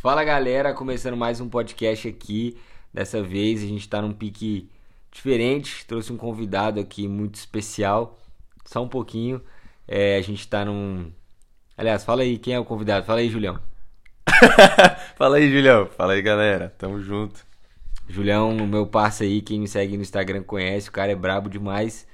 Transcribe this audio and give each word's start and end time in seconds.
Fala 0.00 0.22
galera, 0.22 0.72
começando 0.72 1.16
mais 1.16 1.40
um 1.40 1.48
podcast 1.48 2.06
aqui. 2.06 2.56
Dessa 2.94 3.20
vez 3.20 3.64
a 3.64 3.66
gente 3.66 3.80
está 3.80 4.00
num 4.00 4.12
pique 4.12 4.70
diferente. 5.10 5.84
Trouxe 5.88 6.12
um 6.12 6.16
convidado 6.16 6.78
aqui 6.78 7.08
muito 7.08 7.34
especial. 7.34 8.16
Só 8.64 8.80
um 8.80 8.88
pouquinho. 8.88 9.42
É, 9.88 10.16
a 10.16 10.20
gente 10.20 10.38
está 10.38 10.64
num. 10.64 11.10
Aliás, 11.76 12.04
fala 12.04 12.22
aí 12.22 12.38
quem 12.38 12.54
é 12.54 12.60
o 12.60 12.64
convidado. 12.64 13.04
Fala 13.06 13.18
aí, 13.18 13.28
Julião. 13.28 13.58
Fala 15.18 15.38
aí, 15.38 15.50
Julião. 15.50 15.86
Fala 15.86 16.12
aí, 16.12 16.22
galera. 16.22 16.72
Tamo 16.78 17.00
junto. 17.00 17.44
Julião, 18.08 18.54
meu 18.68 18.86
parceiro 18.86 19.34
aí, 19.34 19.42
quem 19.42 19.58
me 19.58 19.66
segue 19.66 19.96
no 19.96 20.02
Instagram 20.02 20.44
conhece, 20.44 20.88
o 20.88 20.92
cara 20.92 21.10
é 21.10 21.16
brabo 21.16 21.50
demais. 21.50 22.06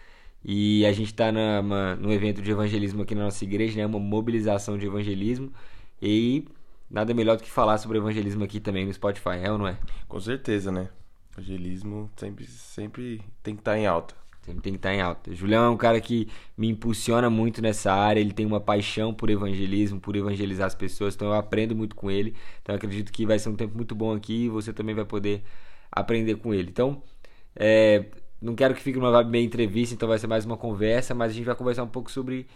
E 0.43 0.87
a 0.87 0.93
gente 0.93 1.09
está 1.09 1.31
num 1.31 2.11
evento 2.11 2.41
de 2.41 2.51
evangelismo 2.51 3.03
aqui 3.03 3.15
na 3.15 3.25
nossa 3.25 3.45
igreja, 3.45 3.77
né? 3.77 3.85
Uma 3.85 4.01
mobilização 4.01 4.79
de 4.79 4.87
evangelismo. 4.87 5.53
E 6.01 6.49
nada 6.91 7.13
melhor 7.15 7.37
do 7.37 7.43
que 7.43 7.51
falar 7.51 7.79
sobre 7.79 7.99
evangelismo 7.99 8.45
aqui 8.45 8.61
também 8.61 8.87
no 8.87 8.93
Spotify, 8.93 9.39
é 9.43 9.51
ou 9.51 9.59
não 9.59 9.69
é? 9.69 9.79
Com 10.09 10.21
certeza, 10.21 10.71
né? 10.71 10.89
Evangelismo 11.33 12.11
sempre, 12.17 12.47
sempre 12.47 13.21
tem 13.43 13.55
que 13.55 13.61
estar 13.61 13.73
tá 13.73 13.79
em 13.79 13.87
alta. 13.87 14.15
Sempre 14.45 14.61
tem 14.61 14.73
que 14.75 14.79
estar 14.79 14.91
tá 14.91 14.95
em 14.95 15.01
alta. 15.01 15.35
Julião 15.35 15.65
é 15.65 15.69
um 15.71 15.77
cara 15.77 16.01
que 16.01 16.29
me 16.57 16.69
impulsiona 16.69 17.31
muito 17.31 17.63
nessa 17.63 17.93
área, 17.93 18.21
ele 18.21 18.33
tem 18.33 18.45
uma 18.45 18.61
paixão 18.61 19.13
por 19.13 19.31
evangelismo, 19.31 19.99
por 19.99 20.15
evangelizar 20.17 20.67
as 20.67 20.75
pessoas, 20.75 21.15
então 21.15 21.29
eu 21.29 21.35
aprendo 21.35 21.75
muito 21.75 21.97
com 21.97 22.11
ele. 22.11 22.35
Então 22.63 22.75
eu 22.75 22.77
acredito 22.77 23.11
que 23.11 23.25
vai 23.25 23.39
ser 23.39 23.49
um 23.49 23.57
tempo 23.57 23.75
muito 23.75 23.95
bom 23.95 24.15
aqui 24.15 24.45
e 24.45 24.49
você 24.49 24.73
também 24.73 24.95
vai 24.95 25.05
poder 25.05 25.43
aprender 25.91 26.37
com 26.37 26.53
ele. 26.53 26.69
Então, 26.71 27.03
é, 27.57 28.05
não 28.41 28.55
quero 28.55 28.75
que 28.75 28.83
fique 28.83 28.99
uma 28.99 29.11
vibe 29.11 29.31
meio 29.31 29.47
entrevista, 29.47 29.95
então 29.95 30.09
vai 30.09 30.19
ser 30.19 30.27
mais 30.27 30.45
uma 30.45 30.57
conversa, 30.57 31.15
mas 31.15 31.33
a 31.33 31.35
gente 31.35 31.47
vai 31.47 31.55
conversar 31.55 31.83
um 31.83 31.89
pouco 31.89 32.11
sobre 32.11 32.47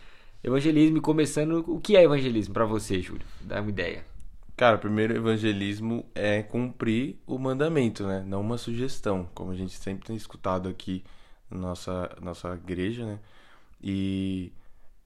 evangelismo 0.45 0.99
e 0.99 1.01
começando, 1.01 1.65
o 1.67 1.81
que 1.81 1.97
é 1.97 2.05
evangelismo 2.05 2.53
para 2.53 2.67
você, 2.67 3.01
Júlio? 3.01 3.27
Dá 3.41 3.61
uma 3.61 3.71
ideia. 3.71 4.18
Cara, 4.59 4.77
primeiro 4.77 5.15
evangelismo 5.15 6.05
é 6.17 6.43
cumprir 6.43 7.17
o 7.25 7.39
mandamento, 7.39 8.05
né? 8.05 8.25
Não 8.27 8.41
uma 8.41 8.59
sugestão, 8.59 9.31
como 9.33 9.53
a 9.53 9.55
gente 9.55 9.73
sempre 9.73 10.09
tem 10.09 10.17
escutado 10.17 10.69
aqui 10.69 11.05
na 11.49 11.59
nossa, 11.59 12.11
nossa 12.21 12.55
igreja, 12.55 13.07
né? 13.07 13.21
E 13.81 14.51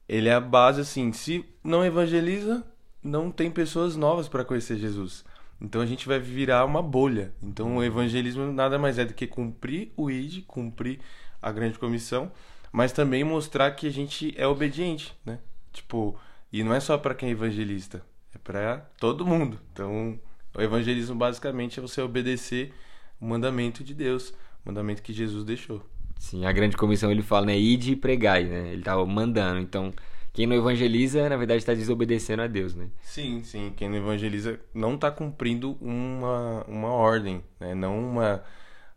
ele 0.09 0.31
é 0.31 0.33
a 0.33 0.41
base 0.41 0.81
assim, 0.81 1.13
se 1.13 1.45
não 1.63 1.85
evangeliza, 1.85 2.65
não 3.03 3.31
tem 3.31 3.51
pessoas 3.51 3.95
novas 3.95 4.27
para 4.27 4.43
conhecer 4.43 4.79
Jesus. 4.79 5.23
Então 5.61 5.83
a 5.83 5.87
gente 5.87 6.09
vai 6.09 6.19
virar 6.19 6.65
uma 6.65 6.83
bolha. 6.83 7.35
Então 7.43 7.77
o 7.77 7.85
evangelismo 7.85 8.51
nada 8.51 8.79
mais 8.79 8.99
é 8.99 9.05
do 9.05 9.13
que 9.13 9.27
cumprir 9.27 9.93
o 9.99 10.11
ID, 10.11 10.47
cumprir 10.47 10.99
a 11.43 11.53
grande 11.53 11.79
comissão, 11.79 12.33
mas 12.73 12.91
também 12.91 13.23
mostrar 13.23 13.71
que 13.73 13.87
a 13.87 13.93
gente 13.93 14.33
é 14.35 14.47
obediente, 14.47 15.15
né? 15.27 15.41
Tipo, 15.75 16.19
e 16.51 16.65
não 16.65 16.73
é 16.73 16.81
só 16.81 16.97
para 16.97 17.15
quem 17.15 17.29
é 17.29 17.33
evangelista, 17.33 18.03
é 18.35 18.39
para 18.39 18.79
todo 18.99 19.27
mundo. 19.27 19.59
Então, 19.73 20.19
o 20.55 20.61
evangelismo 20.61 21.15
basicamente 21.17 21.79
é 21.79 21.83
você 21.83 22.01
obedecer 22.01 22.73
o 23.21 23.27
mandamento 23.27 23.85
de 23.85 23.95
Deus, 23.95 24.31
o 24.31 24.69
mandamento 24.69 25.03
que 25.03 25.13
Jesus 25.13 25.45
deixou. 25.45 25.85
Sim, 26.19 26.45
a 26.47 26.53
grande 26.53 26.77
comissão 26.77 27.11
ele 27.11 27.23
fala, 27.23 27.47
né? 27.47 27.59
Ide 27.59 27.93
e 27.93 27.97
pregai, 27.97 28.45
né? 28.45 28.69
Ele 28.69 28.81
estava 28.81 29.05
mandando. 29.05 29.61
Então, 29.61 29.93
quem 30.33 30.47
não 30.47 30.57
evangeliza, 30.57 31.29
na 31.29 31.37
verdade, 31.37 31.59
está 31.59 31.75
desobedecendo 31.75 32.43
a 32.43 32.47
Deus, 32.47 32.75
né? 32.75 32.89
Sim, 33.01 33.43
sim. 33.43 33.73
Quem 33.77 33.89
não 33.89 33.97
evangeliza 33.97 34.59
não 34.73 34.95
está 34.95 35.11
cumprindo 35.11 35.77
uma, 35.81 36.65
uma 36.69 36.89
ordem, 36.89 37.43
né? 37.59 37.75
Não 37.75 37.99
uma. 37.99 38.43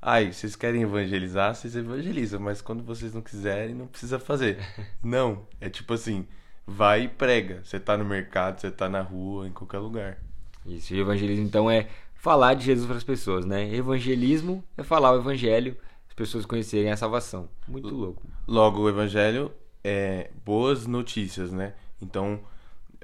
Ai, 0.01 0.31
vocês 0.31 0.55
querem 0.55 0.83
evangelizar, 0.83 1.55
vocês 1.55 1.75
evangelizam, 1.75 2.39
mas 2.39 2.61
quando 2.61 2.83
vocês 2.83 3.13
não 3.13 3.21
quiserem, 3.21 3.73
não 3.73 3.87
precisa 3.87 4.19
fazer. 4.19 4.59
não. 5.03 5.47
É 5.59 5.67
tipo 5.67 5.93
assim 5.93 6.27
vai 6.65 7.03
e 7.03 7.07
prega. 7.07 7.61
Você 7.63 7.79
tá 7.79 7.97
no 7.97 8.05
mercado, 8.05 8.59
você 8.59 8.71
tá 8.71 8.89
na 8.89 9.01
rua, 9.01 9.47
em 9.47 9.51
qualquer 9.51 9.79
lugar. 9.79 10.17
Isso, 10.65 10.93
e 10.95 10.99
evangelismo 10.99 11.45
então 11.45 11.69
é 11.69 11.87
falar 12.15 12.55
de 12.55 12.65
Jesus 12.65 12.87
para 12.87 12.97
as 12.97 13.03
pessoas, 13.03 13.45
né? 13.45 13.73
Evangelismo 13.73 14.63
é 14.75 14.83
falar 14.83 15.11
o 15.11 15.19
evangelho, 15.19 15.77
as 16.07 16.13
pessoas 16.15 16.45
conhecerem 16.45 16.91
a 16.91 16.97
salvação. 16.97 17.47
Muito 17.67 17.93
louco. 17.93 18.23
Logo, 18.47 18.81
o 18.81 18.89
evangelho 18.89 19.51
é 19.83 20.31
boas 20.43 20.87
notícias, 20.87 21.51
né? 21.51 21.73
Então, 22.01 22.39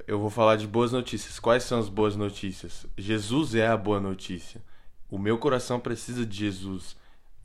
eu 0.08 0.20
vou 0.20 0.32
falar 0.32 0.56
de 0.56 0.66
boas 0.66 0.92
notícias. 0.92 1.40
Quais 1.40 1.64
são 1.64 1.80
as 1.80 1.88
boas 1.88 2.16
notícias? 2.16 2.88
Jesus 2.98 3.54
é 3.54 3.68
a 3.68 3.78
boa 3.78 4.00
notícia. 4.00 4.62
O 5.10 5.20
meu 5.20 5.38
coração 5.38 5.80
precisa 5.80 6.26
de 6.26 6.36
Jesus. 6.36 6.96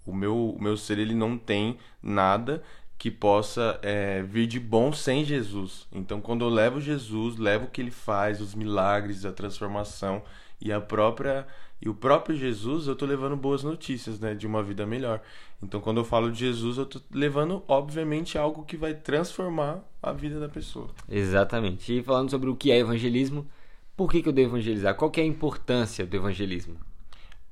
O 0.06 0.14
meu, 0.14 0.50
o 0.50 0.62
meu 0.62 0.76
ser 0.76 0.98
ele 0.98 1.14
não 1.14 1.36
tem 1.36 1.76
nada 2.02 2.62
que 2.98 3.10
possa 3.10 3.78
é, 3.82 4.22
vir 4.22 4.46
de 4.46 4.58
bom 4.58 4.92
sem 4.92 5.24
Jesus. 5.24 5.86
Então, 5.92 6.20
quando 6.20 6.44
eu 6.44 6.48
levo 6.48 6.80
Jesus, 6.80 7.36
levo 7.36 7.66
o 7.66 7.68
que 7.68 7.80
ele 7.80 7.90
faz, 7.90 8.40
os 8.40 8.54
milagres, 8.54 9.24
a 9.24 9.32
transformação 9.32 10.22
e 10.60 10.72
a 10.72 10.80
própria 10.80 11.46
e 11.80 11.88
o 11.90 11.94
próprio 11.94 12.34
Jesus, 12.34 12.86
eu 12.86 12.94
estou 12.94 13.06
levando 13.06 13.36
boas 13.36 13.62
notícias, 13.62 14.18
né, 14.18 14.34
de 14.34 14.46
uma 14.46 14.62
vida 14.62 14.86
melhor. 14.86 15.20
Então, 15.62 15.80
quando 15.80 15.98
eu 15.98 16.04
falo 16.04 16.32
de 16.32 16.38
Jesus, 16.38 16.78
eu 16.78 16.84
estou 16.84 17.02
levando, 17.12 17.62
obviamente, 17.68 18.38
algo 18.38 18.64
que 18.64 18.76
vai 18.76 18.94
transformar 18.94 19.84
a 20.02 20.10
vida 20.12 20.40
da 20.40 20.48
pessoa. 20.48 20.88
Exatamente. 21.08 21.98
E 21.98 22.02
falando 22.02 22.30
sobre 22.30 22.48
o 22.48 22.56
que 22.56 22.70
é 22.70 22.78
evangelismo, 22.78 23.46
por 23.94 24.10
que, 24.10 24.22
que 24.22 24.28
eu 24.28 24.32
devo 24.32 24.56
evangelizar? 24.56 24.94
Qual 24.94 25.10
que 25.10 25.20
é 25.20 25.24
a 25.24 25.26
importância 25.26 26.06
do 26.06 26.16
evangelismo? 26.16 26.76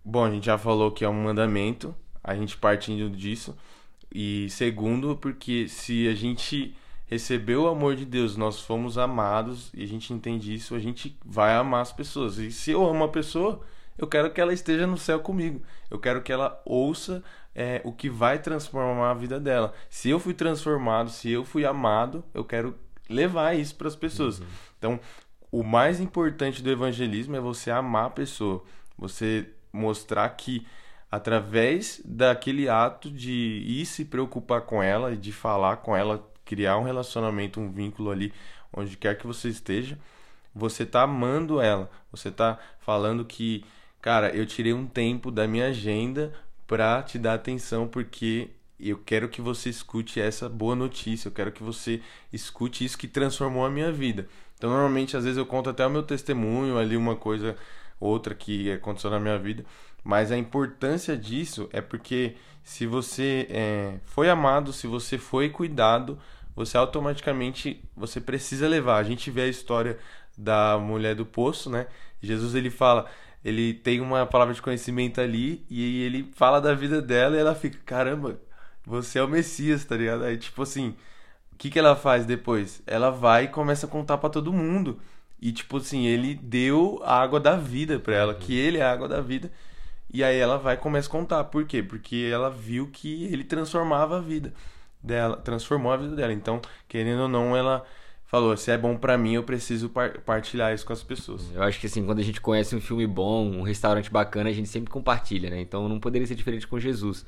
Bom, 0.03 0.25
a 0.25 0.31
gente 0.31 0.47
já 0.47 0.57
falou 0.57 0.91
que 0.91 1.05
é 1.05 1.09
um 1.09 1.23
mandamento, 1.23 1.95
a 2.23 2.35
gente 2.35 2.57
partindo 2.57 3.15
disso. 3.15 3.55
E 4.15 4.49
segundo, 4.49 5.17
porque 5.17 5.67
se 5.67 6.07
a 6.07 6.15
gente 6.15 6.77
recebeu 7.07 7.65
o 7.65 7.69
amor 7.69 7.97
de 7.97 8.05
Deus, 8.05 8.37
nós 8.37 8.61
fomos 8.61 8.97
amados 8.97 9.73
e 9.75 9.83
a 9.83 9.87
gente 9.87 10.13
entende 10.13 10.55
isso, 10.55 10.75
a 10.75 10.79
gente 10.79 11.19
vai 11.25 11.55
amar 11.55 11.83
as 11.83 11.93
pessoas. 11.93 12.39
E 12.39 12.53
se 12.53 12.71
eu 12.71 12.83
amo 12.85 12.93
uma 12.93 13.09
pessoa, 13.09 13.61
eu 13.99 14.07
quero 14.07 14.31
que 14.33 14.41
ela 14.41 14.53
esteja 14.53 14.87
no 14.87 14.97
céu 14.97 15.19
comigo. 15.19 15.61
Eu 15.91 15.99
quero 15.99 16.23
que 16.23 16.33
ela 16.33 16.63
ouça 16.65 17.25
é, 17.55 17.81
o 17.85 17.93
que 17.93 18.09
vai 18.09 18.39
transformar 18.39 19.11
a 19.11 19.15
vida 19.15 19.41
dela. 19.41 19.75
Se 19.91 20.11
eu 20.11 20.21
fui 20.21 20.33
transformado, 20.33 21.11
se 21.11 21.31
eu 21.31 21.45
fui 21.45 21.65
amado, 21.65 22.25
eu 22.33 22.45
quero 22.45 22.77
levar 23.09 23.55
isso 23.55 23.75
para 23.75 23.89
as 23.89 23.97
pessoas. 23.97 24.39
Uhum. 24.39 24.47
Então, 24.79 25.01
o 25.51 25.63
mais 25.63 26.01
importante 26.01 26.63
do 26.63 26.71
evangelismo 26.71 27.37
é 27.37 27.41
você 27.41 27.71
amar 27.71 28.07
a 28.07 28.11
pessoa. 28.11 28.63
Você 28.97 29.51
mostrar 29.73 30.29
que 30.31 30.67
através 31.15 32.03
daquele 32.05 32.69
ato 32.69 33.09
de 33.09 33.63
ir 33.65 33.87
se 33.87 34.05
preocupar 34.05 34.63
com 34.63 34.83
ela, 34.83 35.15
de 35.15 35.31
falar 35.31 35.77
com 35.77 35.97
ela, 35.97 36.29
criar 36.45 36.77
um 36.77 36.83
relacionamento, 36.83 37.61
um 37.61 37.71
vínculo 37.71 38.11
ali, 38.11 38.33
onde 38.73 38.97
quer 38.97 39.17
que 39.17 39.25
você 39.25 39.49
esteja, 39.49 39.97
você 40.53 40.85
tá 40.85 41.03
amando 41.03 41.61
ela, 41.61 41.89
você 42.11 42.33
tá 42.33 42.59
falando 42.81 43.25
que, 43.25 43.65
cara, 44.03 44.35
eu 44.35 44.45
tirei 44.45 44.73
um 44.73 44.87
tempo 44.87 45.31
da 45.31 45.47
minha 45.47 45.69
agenda 45.69 46.33
para 46.67 47.01
te 47.05 47.17
dar 47.17 47.35
atenção 47.35 47.87
porque 47.87 48.51
eu 48.81 48.99
quero 48.99 49.29
que 49.29 49.41
você 49.41 49.69
escute 49.71 50.21
essa 50.21 50.49
boa 50.49 50.75
notícia, 50.75 51.29
eu 51.29 51.33
quero 51.33 51.53
que 51.53 51.63
você 51.63 52.03
escute 52.33 52.85
isso 52.85 52.99
que 52.99 53.07
transformou 53.07 53.65
a 53.65 53.71
minha 53.71 53.93
vida. 53.93 54.27
Então, 54.57 54.69
normalmente, 54.69 55.17
às 55.17 55.23
vezes 55.23 55.39
eu 55.39 55.47
conto 55.47 55.71
até 55.71 55.87
o 55.87 55.91
meu 55.91 56.03
testemunho 56.03 56.77
ali, 56.77 56.97
uma 56.97 57.15
coisa 57.15 57.57
outra 58.01 58.35
que 58.35 58.73
aconteceu 58.73 59.11
na 59.11 59.21
minha 59.21 59.39
vida, 59.39 59.65
mas 60.05 60.31
a 60.31 60.37
importância 60.37 61.17
disso 61.17 61.69
é 61.73 61.81
porque 61.81 62.37
se 62.63 62.87
você 62.87 63.47
é, 63.51 63.99
foi 64.05 64.29
amado, 64.29 64.73
se 64.73 64.87
você 64.87 65.17
foi 65.17 65.49
cuidado, 65.49 66.19
você 66.55 66.77
automaticamente 66.77 67.83
você 67.97 68.21
precisa 68.21 68.69
levar. 68.69 68.99
A 68.99 69.03
gente 69.03 69.31
vê 69.31 69.43
a 69.43 69.49
história 69.49 69.99
da 70.37 70.79
mulher 70.79 71.15
do 71.15 71.27
poço, 71.27 71.71
né? 71.71 71.87
Jesus 72.23 72.55
ele 72.55 72.71
fala, 72.71 73.07
ele 73.45 73.75
tem 73.75 74.01
uma 74.01 74.27
palavra 74.27 74.55
de 74.55 74.63
conhecimento 74.63 75.21
ali 75.21 75.65
e 75.71 76.03
ele 76.03 76.31
fala 76.35 76.61
da 76.61 76.75
vida 76.75 77.01
dela 77.03 77.37
e 77.37 77.41
ela 77.41 77.55
fica, 77.55 77.79
caramba, 77.85 78.39
você 78.87 79.19
é 79.19 79.23
o 79.23 79.29
Messias, 79.29 79.85
tá 79.85 79.97
ligado? 79.97 80.25
Aí 80.25 80.37
tipo 80.37 80.63
assim, 80.63 80.95
o 81.53 81.57
que 81.57 81.71
que 81.71 81.79
ela 81.79 81.97
faz 81.97 82.27
depois? 82.27 82.83
Ela 82.87 83.11
vai 83.11 83.45
e 83.45 83.49
começa 83.49 83.87
a 83.87 83.89
contar 83.89 84.19
para 84.19 84.31
todo 84.31 84.53
mundo. 84.53 85.01
E 85.41 85.53
tipo 85.53 85.77
assim, 85.77 86.07
ele 86.07 86.35
deu 86.35 87.01
a 87.05 87.21
água 87.21 87.39
da 87.41 87.57
vida 87.57 87.99
para 87.99 88.15
ela, 88.15 88.35
que 88.35 88.57
ele 88.57 88.79
é 88.79 88.83
a 88.83 88.93
água 88.93 89.09
da 89.09 89.21
vida. 89.21 89.51
E 90.15 90.23
aí 90.23 90.39
ela 90.39 90.57
vai 90.57 90.77
começa 90.77 91.09
a 91.09 91.11
contar. 91.11 91.43
Por 91.43 91.67
quê? 91.67 91.83
Porque 91.83 92.31
ela 92.33 92.49
viu 92.49 92.87
que 92.87 93.25
ele 93.25 93.43
transformava 93.43 94.19
a 94.19 94.21
vida 94.21 94.55
dela, 95.03 95.37
transformou 95.37 95.91
a 95.91 95.97
vida 95.97 96.15
dela. 96.15 96.33
Então, 96.33 96.63
querendo 96.87 97.23
ou 97.23 97.29
não, 97.29 97.57
ela 97.57 97.85
falou: 98.25 98.57
se 98.57 98.71
é 98.71 98.79
bom 98.79 98.97
para 98.97 99.19
mim, 99.19 99.35
eu 99.35 99.43
preciso 99.43 99.89
par 99.89 100.21
partilhar 100.21 100.73
isso 100.73 100.87
com 100.87 100.93
as 100.93 101.03
pessoas. 101.03 101.51
Eu 101.53 101.65
acho 101.65 101.81
que 101.81 101.89
assim, 101.89 102.07
quando 102.07 102.21
a 102.21 102.23
gente 102.23 102.41
conhece 102.41 102.77
um 102.77 102.81
filme 102.81 103.09
bom, 103.09 103.45
um 103.45 103.63
restaurante 103.63 104.09
bacana, 104.09 104.51
a 104.51 104.53
gente 104.53 104.69
sempre 104.69 104.89
compartilha, 104.89 105.51
né? 105.51 105.61
Então 105.61 105.89
não 105.89 105.99
poderia 105.99 106.29
ser 106.29 106.37
diferente 106.37 106.69
com 106.69 106.79
Jesus. 106.79 107.27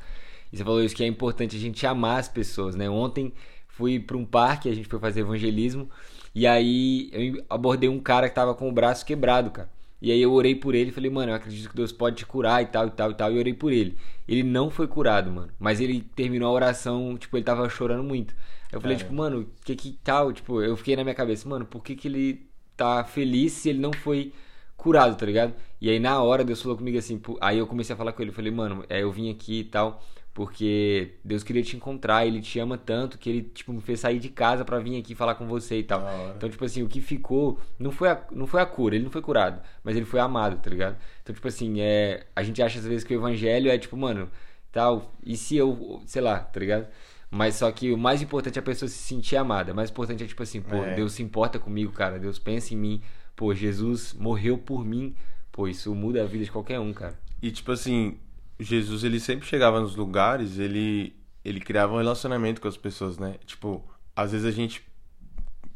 E 0.53 0.57
você 0.57 0.63
falou 0.63 0.81
isso 0.81 0.95
que 0.95 1.03
é 1.03 1.09
importante 1.09 1.57
a 1.57 1.59
gente 1.59 1.85
amar 1.85 2.21
as 2.21 2.29
pessoas, 2.29 2.77
né? 2.77 2.89
Ontem 2.89 3.33
fui 3.67 3.99
para 3.99 4.17
um 4.17 4.25
parque, 4.25 4.69
a 4.69 4.75
gente 4.75 4.87
foi 4.89 5.01
fazer 5.01 5.23
evangelismo, 5.23 5.91
e 6.33 6.47
aí 6.47 7.11
eu 7.13 7.45
abordei 7.51 7.89
um 7.89 7.99
cara 7.99 8.29
que 8.29 8.35
tava 8.37 8.55
com 8.55 8.69
o 8.69 8.73
braço 8.73 9.05
quebrado, 9.05 9.51
cara. 9.51 9.76
E 10.07 10.13
aí 10.13 10.23
eu 10.23 10.33
orei 10.33 10.55
por 10.55 10.73
ele, 10.73 10.93
falei, 10.93 11.11
mano, 11.11 11.33
eu 11.33 11.35
acredito 11.35 11.69
que 11.69 11.75
Deus 11.75 11.91
pode 11.91 12.15
te 12.15 12.25
curar 12.25 12.63
e 12.63 12.67
tal, 12.67 12.87
e 12.87 12.91
tal, 12.93 13.11
e 13.11 13.15
tal. 13.15 13.33
E 13.33 13.39
orei 13.41 13.53
por 13.53 13.73
ele. 13.73 13.99
Ele 14.29 14.45
não 14.45 14.71
foi 14.71 14.87
curado, 14.87 15.33
mano. 15.33 15.51
Mas 15.59 15.81
ele 15.81 16.01
terminou 16.01 16.49
a 16.49 16.53
oração, 16.53 17.17
tipo, 17.19 17.37
ele 17.37 17.43
tava 17.45 17.69
chorando 17.69 18.05
muito. 18.05 18.33
Eu 18.71 18.81
falei, 18.81 18.97
tipo, 18.97 19.13
mano, 19.13 19.41
o 19.41 19.65
que 19.65 19.75
que 19.75 19.99
tal? 20.05 20.33
Tipo, 20.33 20.63
eu 20.63 20.77
fiquei 20.77 20.95
na 20.95 21.03
minha 21.03 21.15
cabeça, 21.15 21.49
mano, 21.49 21.67
por 21.67 21.83
que 21.83 21.97
que 21.97 22.07
ele 22.07 22.49
tá 22.77 23.03
feliz 23.03 23.53
se 23.55 23.69
ele 23.69 23.81
não 23.81 23.93
foi 23.93 24.33
curado, 24.77 25.17
tá 25.17 25.27
ligado? 25.27 25.53
E 25.81 25.91
aí 25.91 25.99
na 25.99 26.23
hora 26.23 26.45
Deus 26.45 26.63
falou 26.63 26.79
comigo 26.79 26.97
assim, 26.97 27.21
aí 27.41 27.59
eu 27.59 27.67
comecei 27.67 27.93
a 27.93 27.97
falar 27.97 28.13
com 28.13 28.23
ele, 28.23 28.31
eu 28.31 28.35
falei, 28.35 28.53
mano, 28.53 28.85
é, 28.89 29.03
eu 29.03 29.11
vim 29.11 29.29
aqui 29.29 29.61
e 29.61 29.65
tal, 29.65 30.05
porque 30.37 31.15
Deus 31.25 31.43
queria 31.43 31.63
te 31.63 31.79
encontrar, 31.79 32.27
ele 32.27 32.43
te 32.43 32.59
ama 32.59 32.77
tanto 32.77 33.17
que 33.17 33.31
ele 33.31 33.41
tipo 33.41 33.73
me 33.73 33.81
fez 33.81 34.01
sair 34.01 34.19
de 34.19 34.29
casa 34.29 34.67
para 34.67 34.79
vir 34.79 34.99
aqui 34.99 35.15
falar 35.15 35.35
com 35.35 35.47
você 35.47 35.79
e 35.79 35.83
tal. 35.83 36.01
Ah, 36.07 36.35
então, 36.37 36.47
tipo 36.51 36.63
assim, 36.63 36.83
o 36.83 36.89
que 36.89 37.01
ficou 37.01 37.59
não 37.79 37.91
foi 37.91 38.11
a, 38.11 38.23
não 38.31 38.47
foi 38.47 38.61
a 38.61 38.67
cura, 38.67 38.95
ele 38.95 39.05
não 39.05 39.11
foi 39.11 39.23
curado, 39.23 39.63
mas 39.83 39.97
ele 39.97 40.05
foi 40.05 40.21
amado, 40.21 40.59
tá 40.59 40.69
ligado? 40.69 40.99
Então, 41.23 41.35
tipo 41.35 41.49
assim, 41.49 41.81
é, 41.81 42.27
a 42.37 42.43
gente 42.43 42.63
acha 42.63 42.79
às 42.79 42.85
vezes 42.85 43.03
que 43.03 43.15
o 43.15 43.19
evangelho 43.19 43.71
é 43.71 43.79
tipo, 43.79 43.97
mano, 43.97 44.31
tal, 44.71 45.11
e 45.25 45.39
se 45.39 45.57
eu, 45.57 46.03
sei 46.05 46.21
lá, 46.21 46.41
tá 46.41 46.61
ligado? 46.61 46.87
Mas 47.31 47.55
só 47.55 47.73
que 47.73 47.91
o 47.91 47.97
mais 47.97 48.21
importante 48.21 48.59
é 48.59 48.61
a 48.61 48.63
pessoa 48.63 48.91
se 48.91 48.99
sentir 48.99 49.37
amada. 49.39 49.73
O 49.73 49.75
mais 49.75 49.89
importante 49.89 50.23
é 50.23 50.27
tipo 50.27 50.43
assim, 50.43 50.61
pô, 50.61 50.77
é. 50.85 50.95
Deus 50.97 51.15
se 51.15 51.23
importa 51.23 51.59
comigo, 51.59 51.93
cara. 51.93 52.19
Deus 52.19 52.39
pensa 52.39 52.75
em 52.75 52.77
mim. 52.77 53.03
Pô, 53.35 53.55
Jesus 53.55 54.13
morreu 54.13 54.59
por 54.59 54.85
mim. 54.85 55.15
Pô, 55.51 55.67
isso 55.67 55.95
muda 55.95 56.23
a 56.23 56.27
vida 56.27 56.45
de 56.45 56.53
qualquer 56.53 56.79
um, 56.79 56.93
cara. 56.93 57.19
E 57.41 57.51
tipo 57.51 57.73
assim, 57.73 58.19
Jesus 58.59 59.05
ele 59.05 59.21
sempre 59.21 59.47
chegava 59.47 59.81
nos 59.81 59.97
lugares, 59.97 60.59
ele 60.59 61.15
ele 61.45 61.61
criava 61.61 61.95
um 61.95 61.99
relacionamento 61.99 62.61
com 62.61 62.67
as 62.67 62.77
pessoas, 62.77 63.19
né? 63.19 63.37
Tipo, 63.47 63.85
às 64.17 64.33
vezes 64.33 64.47
a 64.47 64.51
gente 64.51 64.85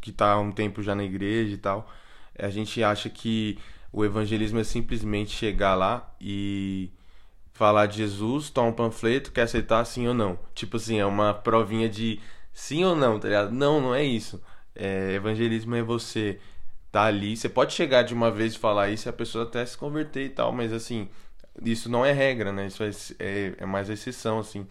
que 0.00 0.10
tá 0.10 0.32
há 0.32 0.40
um 0.40 0.50
tempo 0.50 0.82
já 0.82 0.94
na 0.94 1.04
igreja 1.04 1.54
e 1.54 1.58
tal, 1.58 1.88
a 2.38 2.48
gente 2.48 2.82
acha 2.82 3.08
que 3.08 3.58
o 3.92 4.04
evangelismo 4.04 4.58
é 4.58 4.64
simplesmente 4.64 5.30
chegar 5.30 5.74
lá 5.74 6.12
e 6.20 6.90
falar 7.52 7.86
de 7.86 7.98
Jesus, 7.98 8.50
tomar 8.50 8.68
um 8.68 8.72
panfleto, 8.72 9.32
quer 9.32 9.42
aceitar 9.42 9.84
sim 9.84 10.08
ou 10.08 10.14
não. 10.14 10.38
Tipo 10.54 10.76
assim, 10.76 10.98
é 10.98 11.06
uma 11.06 11.34
provinha 11.34 11.88
de 11.88 12.20
sim 12.52 12.84
ou 12.84 12.96
não, 12.96 13.20
tá 13.20 13.28
ligado? 13.28 13.52
Não, 13.52 13.80
não 13.80 13.94
é 13.94 14.02
isso. 14.02 14.42
É, 14.74 15.12
evangelismo 15.12 15.74
é 15.74 15.82
você 15.82 16.40
tá 16.90 17.04
ali, 17.04 17.36
você 17.36 17.48
pode 17.48 17.72
chegar 17.72 18.02
de 18.02 18.14
uma 18.14 18.30
vez 18.30 18.54
e 18.54 18.58
falar 18.58 18.90
isso 18.90 19.08
e 19.08 19.10
a 19.10 19.12
pessoa 19.12 19.44
até 19.44 19.64
se 19.64 19.76
converter 19.76 20.24
e 20.26 20.30
tal, 20.30 20.52
mas 20.52 20.72
assim, 20.72 21.08
isso 21.64 21.88
não 21.88 22.04
é 22.04 22.12
regra, 22.12 22.52
né? 22.52 22.66
Isso 22.66 22.82
é, 22.82 22.90
é, 23.18 23.54
é 23.58 23.66
mais 23.66 23.88
exceção, 23.90 24.38
assim. 24.38 24.66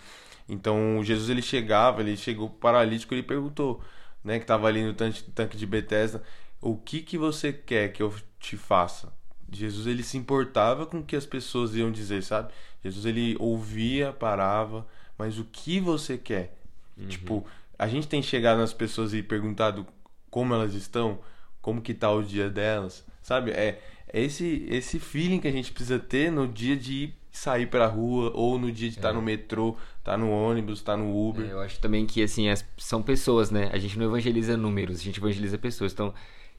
Então, 0.47 1.01
Jesus 1.03 1.29
ele 1.29 1.41
chegava, 1.41 2.01
ele 2.01 2.17
chegou 2.17 2.49
paralítico, 2.49 3.13
ele 3.13 3.23
perguntou, 3.23 3.81
né, 4.23 4.39
que 4.39 4.45
tava 4.45 4.67
ali 4.67 4.83
no 4.83 4.93
tanque, 4.93 5.23
tanque 5.23 5.55
de 5.55 5.65
Bethesda, 5.65 6.23
o 6.59 6.75
que 6.75 7.01
que 7.01 7.17
você 7.17 7.53
quer 7.53 7.89
que 7.93 8.01
eu 8.01 8.13
te 8.39 8.57
faça? 8.57 9.13
Jesus 9.51 9.87
ele 9.87 10.03
se 10.03 10.17
importava 10.17 10.85
com 10.85 10.99
o 10.99 11.03
que 11.03 11.15
as 11.15 11.25
pessoas 11.25 11.75
iam 11.75 11.91
dizer, 11.91 12.23
sabe? 12.23 12.51
Jesus 12.83 13.05
ele 13.05 13.35
ouvia, 13.39 14.11
parava, 14.11 14.87
mas 15.17 15.37
o 15.37 15.43
que 15.43 15.79
você 15.79 16.17
quer? 16.17 16.57
Uhum. 16.97 17.07
Tipo, 17.07 17.45
a 17.77 17.87
gente 17.87 18.07
tem 18.07 18.21
chegado 18.21 18.57
nas 18.57 18.73
pessoas 18.73 19.13
e 19.13 19.21
perguntado 19.21 19.85
como 20.29 20.53
elas 20.53 20.73
estão, 20.73 21.19
como 21.61 21.81
que 21.81 21.93
tá 21.93 22.11
o 22.11 22.23
dia 22.23 22.49
delas, 22.49 23.05
sabe? 23.29 23.51
É, 23.51 23.79
é 24.11 24.21
esse 24.21 24.65
esse 24.69 24.99
feeling 24.99 25.39
que 25.39 25.47
a 25.47 25.51
gente 25.51 25.71
precisa 25.71 25.99
ter 25.99 26.31
no 26.31 26.47
dia 26.47 26.75
de 26.75 27.13
sair 27.31 27.67
pra 27.67 27.85
rua 27.85 28.31
ou 28.33 28.57
no 28.57 28.71
dia 28.71 28.89
de 28.89 28.97
estar 28.97 29.09
é. 29.09 29.11
tá 29.11 29.17
no 29.17 29.21
metrô, 29.21 29.77
estar 29.99 30.13
tá 30.13 30.17
no 30.17 30.31
ônibus, 30.31 30.79
estar 30.79 30.93
tá 30.93 30.97
no 30.97 31.29
Uber. 31.29 31.45
É, 31.45 31.53
eu 31.53 31.59
acho 31.59 31.79
também 31.79 32.07
que 32.07 32.23
assim, 32.23 32.49
as, 32.49 32.65
são 32.77 33.03
pessoas, 33.03 33.51
né? 33.51 33.69
A 33.71 33.77
gente 33.77 33.97
não 33.99 34.07
evangeliza 34.07 34.57
números, 34.57 34.99
a 34.99 35.03
gente 35.03 35.19
evangeliza 35.19 35.57
pessoas. 35.59 35.93
Então, 35.93 36.11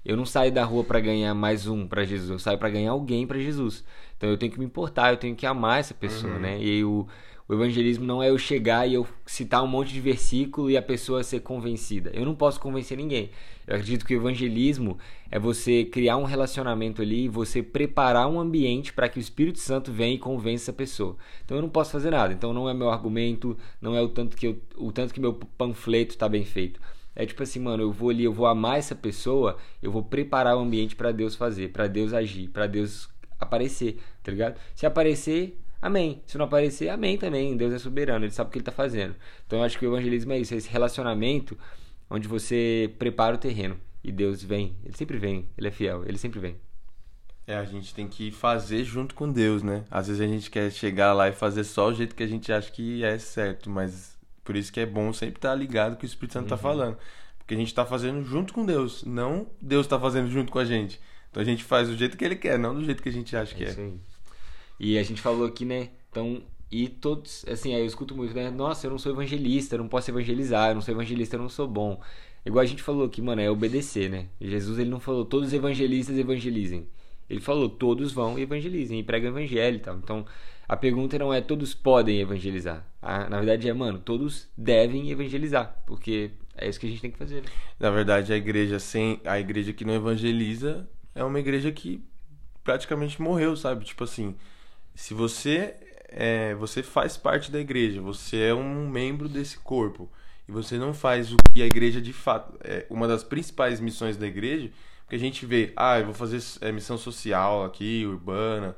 eu 0.04 0.16
não 0.16 0.24
saio 0.24 0.50
da 0.50 0.64
rua 0.64 0.82
para 0.82 0.98
ganhar 0.98 1.34
mais 1.34 1.66
um 1.66 1.86
para 1.86 2.04
Jesus, 2.04 2.30
eu 2.30 2.38
saio 2.38 2.58
para 2.58 2.70
ganhar 2.70 2.92
alguém 2.92 3.26
para 3.26 3.38
Jesus. 3.38 3.84
Então 4.16 4.28
eu 4.28 4.36
tenho 4.36 4.52
que 4.52 4.58
me 4.58 4.64
importar, 4.64 5.10
eu 5.10 5.16
tenho 5.16 5.36
que 5.36 5.46
amar 5.46 5.80
essa 5.80 5.94
pessoa, 5.94 6.34
uhum. 6.34 6.40
né? 6.40 6.58
E 6.62 6.82
o, 6.84 7.06
o 7.46 7.54
evangelismo 7.54 8.06
não 8.06 8.22
é 8.22 8.30
eu 8.30 8.38
chegar 8.38 8.86
e 8.86 8.94
eu 8.94 9.06
citar 9.26 9.62
um 9.62 9.66
monte 9.66 9.92
de 9.92 10.00
versículo 10.00 10.70
e 10.70 10.76
a 10.76 10.82
pessoa 10.82 11.22
ser 11.22 11.40
convencida. 11.40 12.10
Eu 12.14 12.24
não 12.24 12.34
posso 12.34 12.58
convencer 12.58 12.96
ninguém. 12.96 13.30
Eu 13.66 13.74
acredito 13.74 14.06
que 14.06 14.14
o 14.14 14.20
evangelismo 14.20 14.98
é 15.30 15.38
você 15.38 15.84
criar 15.84 16.16
um 16.16 16.24
relacionamento 16.24 17.02
ali, 17.02 17.28
você 17.28 17.62
preparar 17.62 18.26
um 18.26 18.40
ambiente 18.40 18.92
para 18.92 19.08
que 19.08 19.18
o 19.18 19.20
Espírito 19.20 19.58
Santo 19.58 19.92
venha 19.92 20.14
e 20.14 20.18
convença 20.18 20.70
a 20.70 20.74
pessoa. 20.74 21.16
Então 21.44 21.56
eu 21.58 21.62
não 21.62 21.68
posso 21.68 21.92
fazer 21.92 22.10
nada. 22.10 22.32
Então 22.32 22.54
não 22.54 22.68
é 22.68 22.74
meu 22.74 22.88
argumento, 22.88 23.56
não 23.80 23.94
é 23.94 24.00
o 24.00 24.08
tanto 24.08 24.36
que 24.36 24.46
eu, 24.46 24.60
o 24.76 24.90
tanto 24.90 25.12
que 25.12 25.20
meu 25.20 25.34
panfleto 25.34 26.14
está 26.14 26.28
bem 26.28 26.44
feito 26.44 26.80
é 27.14 27.26
tipo 27.26 27.42
assim, 27.42 27.58
mano, 27.58 27.82
eu 27.82 27.92
vou 27.92 28.10
ali, 28.10 28.24
eu 28.24 28.32
vou 28.32 28.46
amar 28.46 28.78
essa 28.78 28.94
pessoa, 28.94 29.56
eu 29.82 29.90
vou 29.90 30.02
preparar 30.02 30.56
o 30.56 30.60
ambiente 30.60 30.96
para 30.96 31.12
Deus 31.12 31.34
fazer, 31.34 31.70
para 31.70 31.86
Deus 31.86 32.12
agir, 32.12 32.48
para 32.48 32.66
Deus 32.66 33.08
aparecer, 33.38 34.00
tá 34.22 34.30
ligado? 34.30 34.60
Se 34.74 34.86
aparecer, 34.86 35.58
amém. 35.80 36.22
Se 36.26 36.38
não 36.38 36.44
aparecer, 36.44 36.88
amém 36.88 37.16
também. 37.16 37.56
Deus 37.56 37.72
é 37.72 37.78
soberano, 37.78 38.24
ele 38.24 38.32
sabe 38.32 38.48
o 38.48 38.52
que 38.52 38.58
ele 38.58 38.64
tá 38.64 38.72
fazendo. 38.72 39.14
Então 39.46 39.58
eu 39.58 39.64
acho 39.64 39.78
que 39.78 39.86
o 39.86 39.90
evangelismo 39.90 40.32
é 40.32 40.38
isso, 40.38 40.54
é 40.54 40.56
esse 40.56 40.68
relacionamento 40.68 41.56
onde 42.08 42.28
você 42.28 42.92
prepara 42.98 43.36
o 43.36 43.38
terreno 43.38 43.78
e 44.02 44.12
Deus 44.12 44.42
vem. 44.42 44.76
Ele 44.84 44.96
sempre 44.96 45.18
vem, 45.18 45.48
ele 45.56 45.68
é 45.68 45.70
fiel, 45.70 46.04
ele 46.06 46.18
sempre 46.18 46.40
vem. 46.40 46.56
É, 47.46 47.56
a 47.56 47.64
gente 47.64 47.92
tem 47.94 48.06
que 48.06 48.30
fazer 48.30 48.84
junto 48.84 49.14
com 49.14 49.30
Deus, 49.30 49.62
né? 49.62 49.84
Às 49.90 50.06
vezes 50.06 50.22
a 50.22 50.26
gente 50.26 50.50
quer 50.50 50.70
chegar 50.70 51.12
lá 51.12 51.28
e 51.28 51.32
fazer 51.32 51.64
só 51.64 51.88
o 51.88 51.94
jeito 51.94 52.14
que 52.14 52.22
a 52.22 52.26
gente 52.26 52.52
acha 52.52 52.70
que 52.70 53.02
é 53.02 53.18
certo, 53.18 53.68
mas 53.68 54.16
por 54.44 54.56
isso 54.56 54.72
que 54.72 54.80
é 54.80 54.86
bom 54.86 55.12
sempre 55.12 55.36
estar 55.36 55.54
ligado 55.54 55.96
que 55.96 56.04
o 56.04 56.06
Espírito 56.06 56.34
Santo 56.34 56.44
está 56.44 56.56
uhum. 56.56 56.62
falando. 56.62 56.96
Porque 57.38 57.54
a 57.54 57.56
gente 57.56 57.68
está 57.68 57.84
fazendo 57.84 58.24
junto 58.24 58.52
com 58.52 58.64
Deus, 58.64 59.04
não 59.04 59.46
Deus 59.60 59.86
está 59.86 59.98
fazendo 59.98 60.30
junto 60.30 60.52
com 60.52 60.58
a 60.58 60.64
gente. 60.64 61.00
Então 61.30 61.42
a 61.42 61.46
gente 61.46 61.64
faz 61.64 61.88
do 61.88 61.96
jeito 61.96 62.16
que 62.16 62.24
ele 62.24 62.36
quer, 62.36 62.58
não 62.58 62.74
do 62.74 62.84
jeito 62.84 63.02
que 63.02 63.08
a 63.08 63.12
gente 63.12 63.36
acha 63.36 63.54
é 63.54 63.56
que 63.56 63.64
é. 63.64 63.72
Sim. 63.72 64.00
E 64.78 64.98
a 64.98 65.02
gente 65.02 65.20
falou 65.20 65.46
aqui, 65.46 65.64
né? 65.64 65.90
Então, 66.10 66.42
e 66.70 66.88
todos, 66.88 67.44
assim, 67.48 67.74
aí 67.74 67.80
eu 67.80 67.86
escuto 67.86 68.16
muito, 68.16 68.34
né? 68.34 68.50
Nossa, 68.50 68.86
eu 68.86 68.90
não 68.90 68.98
sou 68.98 69.12
evangelista, 69.12 69.74
eu 69.74 69.80
não 69.80 69.88
posso 69.88 70.10
evangelizar, 70.10 70.70
eu 70.70 70.74
não 70.74 70.82
sou 70.82 70.94
evangelista, 70.94 71.36
eu 71.36 71.40
não 71.40 71.48
sou 71.48 71.68
bom. 71.68 72.00
Igual 72.44 72.62
a 72.62 72.66
gente 72.66 72.82
falou 72.82 73.04
aqui, 73.04 73.20
mano, 73.20 73.40
é 73.40 73.50
obedecer, 73.50 74.08
né? 74.08 74.28
Jesus, 74.40 74.78
ele 74.78 74.88
não 74.88 75.00
falou 75.00 75.24
todos 75.24 75.48
os 75.48 75.54
evangelistas 75.54 76.16
evangelizem. 76.16 76.88
Ele 77.28 77.40
falou 77.40 77.68
todos 77.68 78.12
vão 78.12 78.38
e 78.38 78.42
evangelizem 78.42 78.98
e 78.98 79.02
pregam 79.04 79.30
o 79.30 79.38
evangelho 79.38 79.76
e 79.76 79.80
tal. 79.80 79.96
Então, 79.96 80.26
a 80.70 80.76
pergunta 80.76 81.18
não 81.18 81.34
é 81.34 81.40
todos 81.40 81.74
podem 81.74 82.20
evangelizar. 82.20 82.86
Na 83.02 83.38
verdade 83.38 83.68
é, 83.68 83.72
mano, 83.72 83.98
todos 83.98 84.48
devem 84.56 85.10
evangelizar, 85.10 85.82
porque 85.84 86.30
é 86.56 86.68
isso 86.68 86.78
que 86.78 86.86
a 86.86 86.88
gente 86.88 87.02
tem 87.02 87.10
que 87.10 87.18
fazer. 87.18 87.42
Né? 87.42 87.48
Na 87.80 87.90
verdade, 87.90 88.32
a 88.32 88.36
igreja 88.36 88.78
sem 88.78 89.20
a 89.24 89.40
igreja 89.40 89.72
que 89.72 89.84
não 89.84 89.94
evangeliza 89.94 90.88
é 91.12 91.24
uma 91.24 91.40
igreja 91.40 91.72
que 91.72 92.00
praticamente 92.62 93.20
morreu, 93.20 93.56
sabe? 93.56 93.84
Tipo 93.84 94.04
assim, 94.04 94.36
se 94.94 95.12
você 95.12 95.74
é, 96.08 96.54
você 96.54 96.84
faz 96.84 97.16
parte 97.16 97.50
da 97.50 97.58
igreja, 97.58 98.00
você 98.00 98.36
é 98.36 98.54
um 98.54 98.88
membro 98.88 99.28
desse 99.28 99.58
corpo 99.58 100.08
e 100.48 100.52
você 100.52 100.78
não 100.78 100.94
faz 100.94 101.32
o 101.32 101.36
que 101.52 101.62
a 101.62 101.66
igreja 101.66 102.00
de 102.00 102.12
fato 102.12 102.56
é 102.62 102.86
uma 102.88 103.08
das 103.08 103.24
principais 103.24 103.80
missões 103.80 104.16
da 104.16 104.24
igreja, 104.24 104.70
porque 105.00 105.16
a 105.16 105.18
gente 105.18 105.44
vê, 105.44 105.72
ah, 105.74 105.98
eu 105.98 106.04
vou 106.04 106.14
fazer 106.14 106.40
é, 106.60 106.70
missão 106.70 106.96
social 106.96 107.64
aqui, 107.64 108.06
urbana, 108.06 108.76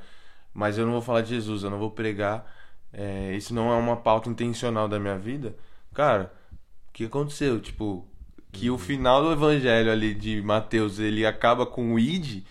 mas 0.54 0.78
eu 0.78 0.84
não 0.84 0.92
vou 0.92 1.02
falar 1.02 1.22
de 1.22 1.30
Jesus, 1.30 1.62
eu 1.62 1.70
não 1.70 1.78
vou 1.78 1.90
pregar. 1.90 2.50
É, 2.92 3.34
isso 3.34 3.54
não 3.54 3.72
é 3.72 3.76
uma 3.76 3.96
pauta 3.96 4.28
intencional 4.28 4.88
da 4.88 4.98
minha 4.98 5.18
vida. 5.18 5.56
Cara, 5.94 6.32
o 6.88 6.92
que 6.92 7.04
aconteceu? 7.04 7.60
Tipo, 7.60 8.06
que 8.52 8.70
o 8.70 8.78
final 8.78 9.22
do 9.22 9.32
evangelho 9.32 9.90
ali 9.90 10.14
de 10.14 10.42
Mateus 10.42 10.98
ele 10.98 11.24
acaba 11.24 11.64
com 11.64 11.94
o 11.94 11.98
id, 11.98 12.44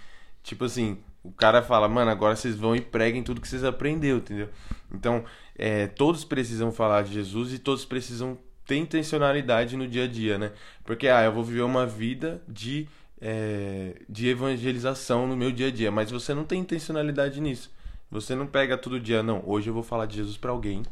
tipo 0.44 0.66
assim, 0.66 0.98
o 1.24 1.32
cara 1.32 1.62
fala, 1.62 1.88
mano, 1.88 2.10
agora 2.10 2.36
vocês 2.36 2.56
vão 2.56 2.76
e 2.76 2.82
preguem 2.82 3.24
tudo 3.24 3.40
que 3.40 3.48
vocês 3.48 3.64
aprenderam, 3.64 4.18
entendeu? 4.18 4.50
Então, 4.92 5.24
é, 5.56 5.86
todos 5.88 6.26
precisam 6.26 6.72
falar 6.72 7.04
de 7.04 7.14
Jesus 7.14 7.54
e 7.54 7.60
todos 7.60 7.86
precisam 7.86 8.38
ter 8.66 8.78
intencionalidade 8.78 9.78
no 9.78 9.88
dia 9.88 10.06
a 10.06 10.08
dia, 10.08 10.38
né? 10.38 10.52
Porque, 10.84 11.08
ah, 11.08 11.24
eu 11.24 11.32
vou 11.32 11.44
viver 11.44 11.62
uma 11.62 11.86
vida 11.86 12.42
de, 12.48 12.88
é, 13.22 14.02
de 14.10 14.28
evangelização 14.30 15.28
no 15.28 15.38
meu 15.38 15.52
dia 15.52 15.68
a 15.68 15.72
dia, 15.72 15.92
mas 15.92 16.10
você 16.10 16.34
não 16.34 16.44
tem 16.44 16.62
intencionalidade 16.62 17.40
nisso. 17.40 17.72
Você 18.12 18.36
não 18.36 18.46
pega 18.46 18.78
todo 18.78 19.00
dia, 19.00 19.24
não, 19.24 19.42
hoje 19.46 19.70
eu 19.70 19.74
vou 19.74 19.84
falar 19.84 20.06
de 20.06 20.18
Jesus 20.18 20.36
para 20.36 20.52
alguém, 20.52 20.84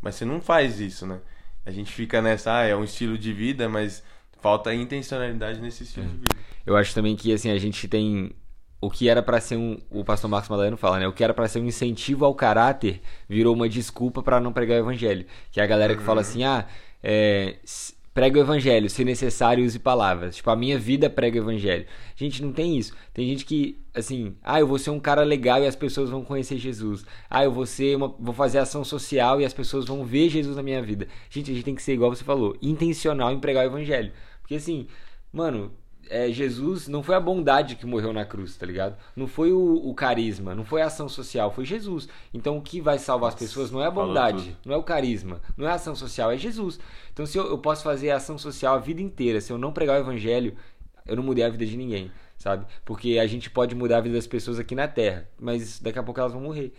mas 0.00 0.14
você 0.14 0.24
não 0.26 0.40
faz 0.40 0.78
isso, 0.78 1.06
né? 1.06 1.20
A 1.64 1.70
gente 1.70 1.90
fica 1.90 2.20
nessa, 2.20 2.58
ah, 2.58 2.64
é 2.64 2.76
um 2.76 2.84
estilo 2.84 3.16
de 3.16 3.32
vida, 3.32 3.68
mas 3.68 4.04
falta 4.40 4.72
intencionalidade 4.74 5.60
nesse 5.60 5.84
estilo 5.84 6.06
é. 6.06 6.08
de 6.10 6.16
vida. 6.16 6.36
Eu 6.64 6.76
acho 6.76 6.94
também 6.94 7.16
que 7.16 7.32
assim 7.32 7.50
a 7.50 7.58
gente 7.58 7.88
tem 7.88 8.32
o 8.80 8.90
que 8.90 9.08
era 9.08 9.22
para 9.22 9.40
ser 9.40 9.56
um, 9.56 9.78
o 9.90 10.04
pastor 10.04 10.30
Marcos 10.30 10.50
Madaleno 10.50 10.76
fala, 10.76 10.98
né? 10.98 11.08
O 11.08 11.12
que 11.12 11.24
era 11.24 11.32
para 11.32 11.48
ser 11.48 11.60
um 11.60 11.64
incentivo 11.64 12.24
ao 12.24 12.34
caráter 12.34 13.00
virou 13.28 13.54
uma 13.54 13.68
desculpa 13.68 14.22
para 14.22 14.38
não 14.38 14.52
pregar 14.52 14.76
o 14.76 14.80
evangelho. 14.80 15.26
Que 15.50 15.60
é 15.60 15.64
a 15.64 15.66
galera 15.66 15.94
que 15.94 16.00
uhum. 16.00 16.06
fala 16.06 16.20
assim: 16.20 16.44
"Ah, 16.44 16.66
é, 17.02 17.56
prega 18.16 18.38
o 18.38 18.42
evangelho, 18.42 18.88
se 18.88 19.04
necessário 19.04 19.62
use 19.62 19.78
palavras. 19.78 20.36
Tipo, 20.36 20.48
a 20.48 20.56
minha 20.56 20.78
vida 20.78 21.10
prega 21.10 21.38
o 21.38 21.42
evangelho. 21.42 21.84
Gente, 22.16 22.42
não 22.42 22.50
tem 22.50 22.78
isso. 22.78 22.94
Tem 23.12 23.26
gente 23.26 23.44
que, 23.44 23.78
assim, 23.94 24.34
ah, 24.42 24.58
eu 24.58 24.66
vou 24.66 24.78
ser 24.78 24.88
um 24.88 24.98
cara 24.98 25.22
legal 25.22 25.62
e 25.62 25.66
as 25.66 25.76
pessoas 25.76 26.08
vão 26.08 26.24
conhecer 26.24 26.56
Jesus. 26.56 27.04
Ah, 27.28 27.44
eu 27.44 27.52
vou 27.52 27.66
ser 27.66 27.94
uma, 27.94 28.08
vou 28.08 28.32
fazer 28.32 28.58
ação 28.58 28.82
social 28.82 29.38
e 29.38 29.44
as 29.44 29.52
pessoas 29.52 29.84
vão 29.84 30.02
ver 30.02 30.30
Jesus 30.30 30.56
na 30.56 30.62
minha 30.62 30.80
vida. 30.80 31.06
Gente, 31.28 31.50
a 31.50 31.54
gente 31.54 31.64
tem 31.64 31.74
que 31.74 31.82
ser 31.82 31.92
igual 31.92 32.08
você 32.08 32.24
falou, 32.24 32.56
intencional 32.62 33.30
em 33.32 33.38
pregar 33.38 33.66
o 33.66 33.68
evangelho. 33.68 34.10
Porque 34.40 34.54
assim, 34.54 34.86
mano, 35.30 35.70
é, 36.08 36.30
Jesus 36.30 36.88
não 36.88 37.02
foi 37.02 37.14
a 37.14 37.20
bondade 37.20 37.76
que 37.76 37.86
morreu 37.86 38.12
na 38.12 38.24
cruz, 38.24 38.56
tá 38.56 38.66
ligado? 38.66 38.96
Não 39.14 39.26
foi 39.26 39.52
o, 39.52 39.88
o, 39.88 39.94
carisma, 39.94 40.54
não 40.54 40.64
foi 40.64 40.82
a 40.82 40.86
ação 40.86 41.08
social, 41.08 41.50
foi 41.50 41.64
Jesus. 41.64 42.08
Então 42.32 42.56
o 42.56 42.62
que 42.62 42.80
vai 42.80 42.98
salvar 42.98 43.28
as 43.28 43.34
pessoas 43.34 43.70
não 43.70 43.82
é 43.82 43.86
a 43.86 43.90
bondade, 43.90 44.56
não 44.64 44.74
é 44.74 44.76
o 44.76 44.82
carisma, 44.82 45.40
não 45.56 45.66
é 45.66 45.70
a 45.70 45.74
ação 45.74 45.94
social, 45.94 46.30
é 46.30 46.36
Jesus. 46.36 46.78
Então 47.12 47.26
se 47.26 47.38
eu, 47.38 47.46
eu 47.46 47.58
posso 47.58 47.82
fazer 47.82 48.10
a 48.10 48.16
ação 48.16 48.38
social 48.38 48.74
a 48.74 48.78
vida 48.78 49.00
inteira, 49.00 49.40
se 49.40 49.52
eu 49.52 49.58
não 49.58 49.72
pregar 49.72 49.96
o 49.96 50.00
evangelho, 50.00 50.56
eu 51.06 51.16
não 51.16 51.22
mudei 51.22 51.44
a 51.44 51.48
vida 51.48 51.64
de 51.64 51.76
ninguém. 51.76 52.10
sabe? 52.36 52.66
Porque 52.84 53.18
a 53.18 53.26
gente 53.26 53.50
pode 53.50 53.74
mudar 53.74 53.98
a 53.98 54.00
vida 54.00 54.14
das 54.14 54.26
pessoas 54.26 54.58
aqui 54.58 54.74
na 54.74 54.88
Terra, 54.88 55.28
mas 55.38 55.78
daqui 55.80 55.98
a 55.98 56.02
pouco 56.02 56.20
elas 56.20 56.32
vão 56.32 56.42
morrer. 56.42 56.72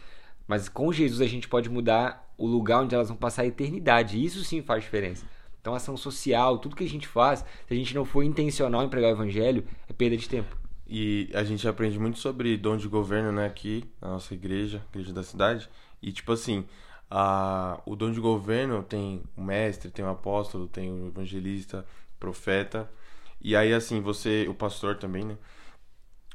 Mas 0.48 0.70
com 0.70 0.92
Jesus 0.94 1.22
a 1.22 1.28
gente 1.28 1.48
pode 1.48 1.70
mudar 1.70 2.32
o 2.38 2.46
lugar 2.46 2.82
onde 2.82 2.96
elas 2.96 3.10
vão 3.10 3.18
passar 3.18 3.42
a 3.42 3.48
eternidade. 3.48 4.24
Isso 4.24 4.44
sim 4.44 4.62
faz 4.62 4.84
diferença. 4.84 5.26
Então, 5.68 5.76
ação 5.76 5.98
social, 5.98 6.60
tudo 6.60 6.78
que 6.78 6.86
a 6.86 6.88
gente 6.88 7.10
faz, 7.10 7.40
se 7.40 7.74
a 7.74 7.76
gente 7.76 7.94
não 7.94 8.06
for 8.06 8.24
intencional 8.24 8.86
em 8.86 8.88
pregar 8.88 9.10
o 9.12 9.16
evangelho, 9.16 9.66
é 9.90 9.92
perda 9.92 10.16
de 10.16 10.30
tempo. 10.30 10.56
E 10.88 11.30
a 11.34 11.44
gente 11.44 11.68
aprende 11.68 12.00
muito 12.00 12.20
sobre 12.20 12.56
dom 12.56 12.78
de 12.78 12.88
governo, 12.88 13.34
né, 13.34 13.46
aqui 13.46 13.84
na 14.00 14.12
nossa 14.12 14.34
igreja, 14.34 14.82
igreja 14.94 15.12
da 15.12 15.24
cidade. 15.24 15.70
E 16.02 16.10
tipo 16.14 16.32
assim, 16.32 16.64
a, 17.12 17.82
o 17.86 17.98
dom 17.98 18.12
de 18.12 18.22
governo 18.22 18.82
tem 18.82 19.22
o 19.36 19.42
mestre, 19.42 19.92
tem 19.92 20.06
o 20.06 20.08
apóstolo, 20.08 20.70
tem 20.70 20.90
o 20.90 21.08
evangelista, 21.08 21.86
profeta. 22.18 22.90
E 23.42 23.54
aí 23.54 23.74
assim, 23.74 24.00
você, 24.00 24.48
o 24.48 24.54
pastor 24.54 24.96
também, 24.96 25.26
né? 25.26 25.38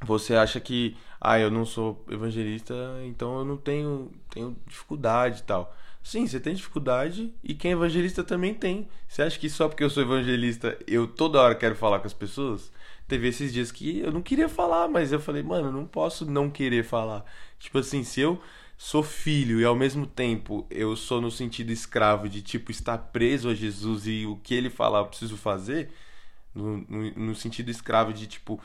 Você 0.04 0.34
acha 0.34 0.60
que, 0.60 0.94
ah, 1.18 1.40
eu 1.40 1.50
não 1.50 1.64
sou 1.64 2.04
evangelista, 2.10 2.74
então 3.06 3.38
eu 3.38 3.46
não 3.46 3.56
tenho, 3.56 4.12
tenho 4.28 4.54
dificuldade 4.66 5.40
e 5.40 5.44
tal. 5.44 5.74
Sim, 6.02 6.26
você 6.26 6.40
tem 6.40 6.54
dificuldade 6.54 7.32
e 7.44 7.54
quem 7.54 7.70
é 7.70 7.74
evangelista 7.74 8.24
também 8.24 8.54
tem. 8.54 8.88
Você 9.06 9.22
acha 9.22 9.38
que 9.38 9.48
só 9.48 9.68
porque 9.68 9.84
eu 9.84 9.90
sou 9.90 10.02
evangelista 10.02 10.76
eu 10.86 11.06
toda 11.06 11.40
hora 11.40 11.54
quero 11.54 11.76
falar 11.76 12.00
com 12.00 12.06
as 12.06 12.12
pessoas? 12.12 12.72
Teve 13.06 13.28
esses 13.28 13.52
dias 13.52 13.70
que 13.70 14.00
eu 14.00 14.10
não 14.10 14.22
queria 14.22 14.48
falar, 14.48 14.88
mas 14.88 15.12
eu 15.12 15.20
falei, 15.20 15.42
mano, 15.42 15.68
eu 15.68 15.72
não 15.72 15.86
posso 15.86 16.24
não 16.24 16.50
querer 16.50 16.84
falar. 16.84 17.24
Tipo 17.58 17.78
assim, 17.78 18.02
se 18.02 18.20
eu 18.20 18.40
sou 18.76 19.02
filho 19.02 19.60
e 19.60 19.64
ao 19.64 19.76
mesmo 19.76 20.06
tempo 20.06 20.66
eu 20.68 20.96
sou 20.96 21.20
no 21.20 21.30
sentido 21.30 21.70
escravo 21.70 22.28
de 22.28 22.42
tipo 22.42 22.72
estar 22.72 22.98
preso 22.98 23.48
a 23.48 23.54
Jesus 23.54 24.06
e 24.08 24.26
o 24.26 24.36
que 24.36 24.54
ele 24.54 24.70
falar 24.70 25.00
eu 25.00 25.06
preciso 25.06 25.36
fazer, 25.36 25.92
no, 26.54 26.78
no, 26.88 27.10
no 27.12 27.34
sentido 27.34 27.70
escravo 27.70 28.12
de 28.12 28.26
tipo, 28.26 28.60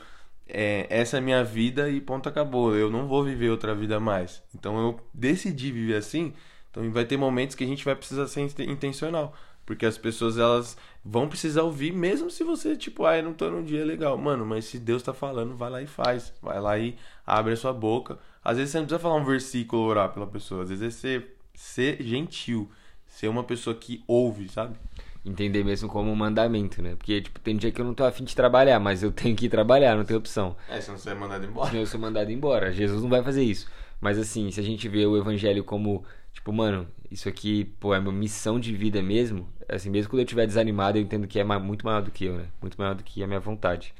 é, 0.46 0.86
essa 0.90 1.16
é 1.16 1.20
a 1.20 1.22
minha 1.22 1.44
vida 1.44 1.88
e 1.90 2.00
ponto 2.00 2.28
acabou, 2.28 2.74
eu 2.74 2.90
não 2.90 3.06
vou 3.06 3.22
viver 3.24 3.50
outra 3.50 3.74
vida 3.74 4.00
mais. 4.00 4.42
Então 4.54 4.78
eu 4.78 5.00
decidi 5.14 5.70
viver 5.70 5.96
assim, 5.96 6.32
então 6.78 6.92
vai 6.92 7.04
ter 7.04 7.16
momentos 7.16 7.56
que 7.56 7.64
a 7.64 7.66
gente 7.66 7.84
vai 7.84 7.96
precisar 7.96 8.26
ser 8.26 8.40
intencional. 8.60 9.34
Porque 9.66 9.84
as 9.84 9.98
pessoas 9.98 10.38
elas 10.38 10.78
vão 11.04 11.28
precisar 11.28 11.62
ouvir, 11.62 11.92
mesmo 11.92 12.30
se 12.30 12.42
você, 12.42 12.74
tipo, 12.74 13.04
ah, 13.04 13.18
eu 13.18 13.22
não 13.22 13.34
tô 13.34 13.50
num 13.50 13.62
dia 13.62 13.84
legal. 13.84 14.16
Mano, 14.16 14.46
mas 14.46 14.64
se 14.64 14.78
Deus 14.78 15.02
tá 15.02 15.12
falando, 15.12 15.54
vai 15.54 15.68
lá 15.68 15.82
e 15.82 15.86
faz. 15.86 16.32
Vai 16.40 16.58
lá 16.58 16.78
e 16.78 16.96
abre 17.26 17.52
a 17.52 17.56
sua 17.56 17.72
boca. 17.72 18.18
Às 18.42 18.56
vezes 18.56 18.72
você 18.72 18.78
não 18.78 18.86
precisa 18.86 18.98
falar 18.98 19.16
um 19.16 19.24
versículo 19.24 19.82
ou 19.82 19.88
orar 19.88 20.08
pela 20.10 20.26
pessoa. 20.26 20.62
Às 20.62 20.70
vezes 20.70 20.82
é 20.82 20.90
ser, 20.90 21.36
ser 21.54 22.02
gentil. 22.02 22.70
Ser 23.06 23.28
uma 23.28 23.44
pessoa 23.44 23.76
que 23.76 24.02
ouve, 24.06 24.48
sabe? 24.48 24.74
Entender 25.22 25.62
mesmo 25.62 25.86
como 25.86 26.10
um 26.10 26.16
mandamento, 26.16 26.80
né? 26.80 26.94
Porque, 26.96 27.20
tipo, 27.20 27.38
tem 27.40 27.54
dia 27.54 27.70
que 27.70 27.78
eu 27.78 27.84
não 27.84 27.92
tô 27.92 28.04
afim 28.04 28.24
de 28.24 28.34
trabalhar, 28.34 28.80
mas 28.80 29.02
eu 29.02 29.12
tenho 29.12 29.36
que 29.36 29.46
ir 29.46 29.48
trabalhar, 29.50 29.96
não 29.96 30.04
tem 30.04 30.16
opção. 30.16 30.56
É, 30.66 30.80
se 30.80 30.90
não 30.90 30.96
você 30.96 31.10
é 31.10 31.14
mandado 31.14 31.44
embora. 31.44 31.68
Senão 31.68 31.82
eu 31.82 31.86
sou 31.86 32.00
mandado 32.00 32.32
embora. 32.32 32.72
Jesus 32.72 33.02
não 33.02 33.10
vai 33.10 33.22
fazer 33.22 33.42
isso. 33.42 33.68
Mas 34.00 34.18
assim, 34.18 34.50
se 34.50 34.60
a 34.60 34.62
gente 34.62 34.88
vê 34.88 35.04
o 35.04 35.16
evangelho 35.16 35.64
como, 35.64 36.04
tipo, 36.38 36.52
mano, 36.52 36.88
isso 37.10 37.28
aqui, 37.28 37.64
pô, 37.80 37.92
é 37.94 37.98
uma 37.98 38.12
missão 38.12 38.60
de 38.60 38.74
vida 38.74 39.02
mesmo, 39.02 39.48
assim, 39.68 39.90
mesmo 39.90 40.08
quando 40.10 40.20
eu 40.20 40.24
estiver 40.24 40.46
desanimado, 40.46 40.96
eu 40.96 41.02
entendo 41.02 41.26
que 41.26 41.38
é 41.38 41.44
muito 41.44 41.84
maior 41.84 42.00
do 42.00 42.10
que 42.12 42.26
eu, 42.26 42.36
né? 42.36 42.46
Muito 42.60 42.78
maior 42.78 42.94
do 42.94 43.02
que 43.02 43.22
a 43.22 43.26
minha 43.26 43.40
vontade. 43.40 43.92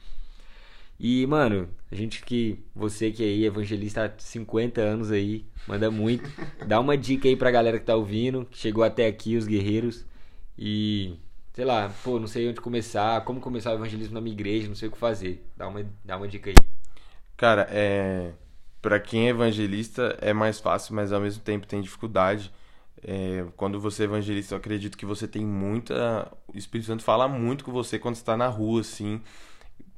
E, 1.00 1.26
mano, 1.26 1.68
a 1.90 1.95
gente 1.95 2.25
que, 2.25 2.59
você 2.75 3.11
que 3.11 3.23
é 3.23 3.26
aí, 3.26 3.45
evangelista 3.45 4.04
há 4.04 4.18
50 4.18 4.80
anos 4.80 5.11
aí, 5.11 5.45
manda 5.66 5.90
muito. 5.90 6.28
Dá 6.66 6.80
uma 6.80 6.97
dica 6.97 7.28
aí 7.28 7.37
pra 7.37 7.50
galera 7.50 7.78
que 7.78 7.85
tá 7.87 7.95
ouvindo, 7.95 8.47
que 8.50 8.59
chegou 8.59 8.83
até 8.85 9.07
aqui, 9.07 9.37
os 9.37 9.47
guerreiros. 9.47 10.04
E, 10.57 11.16
sei 11.52 11.64
lá, 11.64 11.92
pô, 12.02 12.18
não 12.18 12.26
sei 12.26 12.49
onde 12.49 12.61
começar, 12.61 13.25
como 13.25 13.40
começar 13.40 13.73
o 13.73 13.75
evangelismo 13.75 14.14
na 14.14 14.21
minha 14.21 14.35
igreja, 14.35 14.68
não 14.68 14.75
sei 14.75 14.88
o 14.88 14.92
que 14.92 14.99
fazer. 14.99 15.45
Dá 15.57 15.68
uma, 15.68 15.85
dá 16.04 16.16
uma 16.16 16.26
dica 16.26 16.50
aí. 16.50 16.57
Cara, 17.37 17.68
é. 17.71 18.33
Pra 18.80 19.00
quem 19.00 19.26
é 19.26 19.30
evangelista 19.30 20.16
é 20.20 20.32
mais 20.32 20.61
fácil, 20.61 20.94
mas 20.94 21.12
ao 21.12 21.20
mesmo 21.20 21.42
tempo 21.42 21.66
tem 21.66 21.80
dificuldade 21.80 22.52
é, 23.02 23.44
quando 23.56 23.80
você 23.80 24.02
é 24.02 24.04
evangelista, 24.06 24.54
eu 24.54 24.58
acredito 24.58 24.97
que 24.97 25.06
você 25.06 25.28
tem 25.28 25.44
muita. 25.44 26.30
O 26.47 26.56
Espírito 26.56 26.87
Santo 26.87 27.02
fala 27.02 27.28
muito 27.28 27.64
com 27.64 27.73
você 27.73 27.99
quando 27.99 28.16
está 28.16 28.37
na 28.37 28.49
rua, 28.49 28.80
assim, 28.80 29.20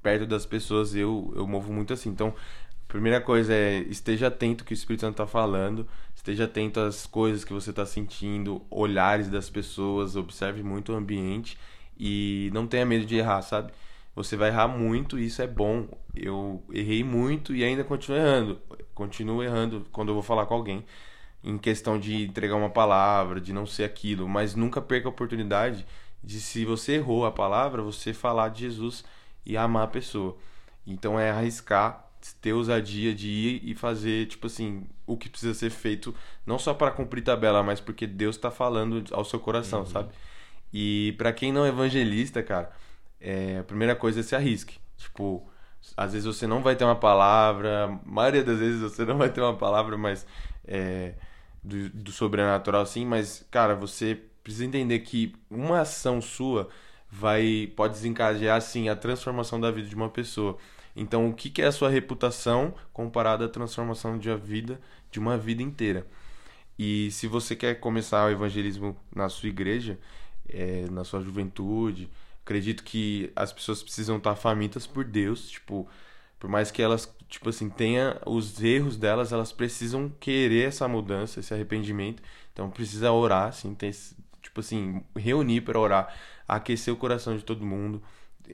perto 0.03 0.27
das 0.27 0.47
pessoas. 0.47 0.95
Eu, 0.95 1.33
eu 1.37 1.47
movo 1.47 1.73
muito 1.73 1.93
assim. 1.93 2.11
Então, 2.11 2.29
a 2.29 2.89
primeira 2.89 3.21
coisa 3.21 3.55
é 3.55 3.79
esteja 3.81 4.29
atento 4.29 4.63
ao 4.63 4.67
que 4.67 4.73
o 4.73 4.75
Espírito 4.75 5.03
Santo 5.03 5.15
está 5.15 5.27
falando, 5.27 5.87
esteja 6.15 6.45
atento 6.45 6.81
às 6.81 7.07
coisas 7.07 7.45
que 7.45 7.53
você 7.53 7.71
está 7.71 7.87
sentindo, 7.87 8.63
olhares 8.71 9.29
das 9.31 9.49
pessoas, 9.49 10.17
observe 10.17 10.63
muito 10.63 10.93
o 10.93 10.97
ambiente 10.97 11.59
e 11.99 12.51
não 12.53 12.67
tenha 12.67 12.85
medo 12.85 13.07
de 13.07 13.17
errar, 13.17 13.43
sabe? 13.43 13.73
Você 14.15 14.37
vai 14.37 14.49
errar 14.49 14.69
muito 14.69 15.19
e 15.19 15.27
isso 15.27 15.41
é 15.41 15.47
bom. 15.47 15.89
Eu 16.15 16.63
errei 16.73 17.05
muito 17.05 17.55
e 17.55 17.65
ainda 17.65 17.85
continuo 17.85 18.19
errando. 18.19 18.61
Continuo 18.95 19.43
errando 19.43 19.87
quando 19.93 20.09
eu 20.09 20.15
vou 20.15 20.23
falar 20.23 20.47
com 20.47 20.55
alguém 20.55 20.85
em 21.43 21.57
questão 21.57 21.99
de 21.99 22.25
entregar 22.25 22.57
uma 22.57 22.71
palavra, 22.71 23.41
de 23.41 23.53
não 23.53 23.67
ser 23.67 23.85
aquilo, 23.85 24.29
mas 24.29 24.55
nunca 24.55 24.81
perca 24.81 25.09
a 25.09 25.11
oportunidade 25.11 25.87
de 26.23 26.41
se 26.41 26.65
você 26.65 26.95
errou 26.95 27.25
a 27.25 27.33
palavra, 27.33 27.83
você 27.83 28.13
falar 28.13 28.51
de 28.51 28.61
Jesus 28.61 29.05
e 29.45 29.57
amar 29.57 29.85
a 29.85 29.89
pessoa. 29.89 30.37
Então 30.87 31.19
é 31.19 31.31
arriscar, 31.31 32.07
ter 32.41 32.53
ousadia 32.53 33.15
de 33.15 33.29
ir 33.29 33.63
e 33.65 33.75
fazer, 33.75 34.27
tipo 34.27 34.47
assim, 34.47 34.87
o 35.07 35.17
que 35.17 35.29
precisa 35.29 35.55
ser 35.55 35.71
feito, 35.71 36.15
não 36.45 36.59
só 36.59 36.75
para 36.75 36.91
cumprir 36.91 37.23
tabela, 37.23 37.63
mas 37.63 37.81
porque 37.81 38.07
Deus 38.07 38.37
está 38.37 38.51
falando 38.51 39.03
ao 39.13 39.25
seu 39.25 39.41
coração, 39.41 39.81
uhum. 39.81 39.87
sabe? 39.87 40.13
E 40.73 41.15
para 41.17 41.33
quem 41.33 41.53
não 41.53 41.65
é 41.65 41.69
evangelista, 41.69 42.43
cara, 42.43 42.71
é, 43.21 43.59
a 43.59 43.65
primeira 43.65 43.95
coisa 43.95 44.21
é 44.21 44.23
se 44.23 44.35
arrisque. 44.35 44.79
Tipo, 44.97 45.49
às 45.97 46.13
vezes 46.13 46.27
você 46.27 46.47
não 46.47 46.63
vai 46.63 46.77
ter 46.77 46.85
uma 46.85 46.97
palavra, 46.97 47.85
a 47.85 47.89
maioria 48.09 48.43
das 48.45 48.59
vezes 48.59 48.81
você 48.81 49.05
não 49.05 49.19
vai 49.19 49.31
ter 49.31 49.41
uma 49.41 49.57
palavra, 49.57 49.97
mas 49.97 50.27
é, 50.67 51.15
do, 51.63 51.91
do 51.91 52.13
sobrenatural 52.13 52.83
assim, 52.83 53.05
mas, 53.05 53.47
cara, 53.51 53.75
você 53.75 54.19
precisa 54.43 54.65
entender 54.65 55.01
que 55.01 55.35
uma 55.51 55.81
ação 55.81 56.21
sua 56.21 56.69
vai 57.11 57.73
pode 57.77 57.95
desencadear 57.95 58.57
assim 58.57 58.89
a 58.89 58.97
transformação 58.97 59.61
da 59.61 59.71
vida 59.71 59.89
de 59.89 59.95
uma 59.95 60.09
pessoa. 60.09 60.57
Então, 60.95 61.29
o 61.29 61.35
que, 61.35 61.51
que 61.51 61.63
é 61.63 61.67
a 61.67 61.73
sua 61.73 61.89
reputação 61.89 62.75
comparada 62.93 63.45
à 63.45 63.49
transformação 63.49 64.19
de 64.19 64.29
uma 64.29 64.37
vida 64.37 64.81
de 65.11 65.19
uma 65.19 65.37
vida 65.37 65.63
inteira? 65.63 66.07
E 66.79 67.11
se 67.11 67.27
você 67.27 67.55
quer 67.55 67.75
começar 67.81 68.27
o 68.27 68.31
evangelismo 68.31 68.97
na 69.15 69.29
sua 69.29 69.49
igreja, 69.49 69.99
é, 70.49 70.87
na 70.91 71.05
sua 71.05 71.21
juventude, 71.21 72.09
acredito 72.45 72.83
que 72.83 73.31
as 73.37 73.53
pessoas 73.53 73.83
precisam 73.83 74.17
estar 74.17 74.35
famintas 74.37 74.87
por 74.87 75.05
Deus, 75.05 75.49
tipo, 75.51 75.89
por 76.39 76.49
mais 76.49 76.71
que 76.71 76.83
elas, 76.83 77.13
tipo 77.29 77.49
assim, 77.49 77.69
tenha 77.69 78.21
os 78.27 78.63
erros 78.63 78.97
delas, 78.97 79.33
elas 79.33 79.53
precisam 79.53 80.09
querer 80.21 80.69
essa 80.69 80.89
mudança, 80.89 81.41
esse 81.41 81.53
arrependimento. 81.55 82.23
Então 82.53 82.71
precisa 82.71 83.13
orar, 83.13 83.49
assim, 83.49 83.75
ter, 83.75 83.95
tipo 84.43 84.61
assim, 84.61 85.03
reunir 85.17 85.61
para 85.61 85.79
orar, 85.79 86.15
aquecer 86.49 86.93
o 86.93 86.97
coração 86.97 87.37
de 87.37 87.45
todo 87.45 87.65
mundo. 87.65 88.03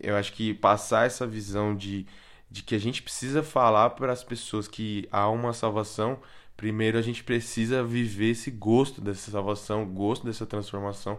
Eu 0.02 0.16
acho 0.16 0.32
que 0.32 0.52
passar 0.52 1.06
essa 1.06 1.26
visão 1.26 1.74
de, 1.74 2.06
de 2.50 2.62
que 2.62 2.74
a 2.74 2.78
gente 2.78 3.02
precisa 3.02 3.42
falar 3.42 3.90
para 3.90 4.12
as 4.12 4.24
pessoas 4.24 4.68
que 4.68 5.08
há 5.10 5.28
uma 5.28 5.52
salvação, 5.52 6.18
primeiro 6.56 6.98
a 6.98 7.02
gente 7.02 7.24
precisa 7.24 7.82
viver 7.84 8.30
esse 8.30 8.50
gosto 8.50 9.00
dessa 9.00 9.30
salvação, 9.30 9.86
gosto 9.86 10.26
dessa 10.26 10.44
transformação 10.44 11.18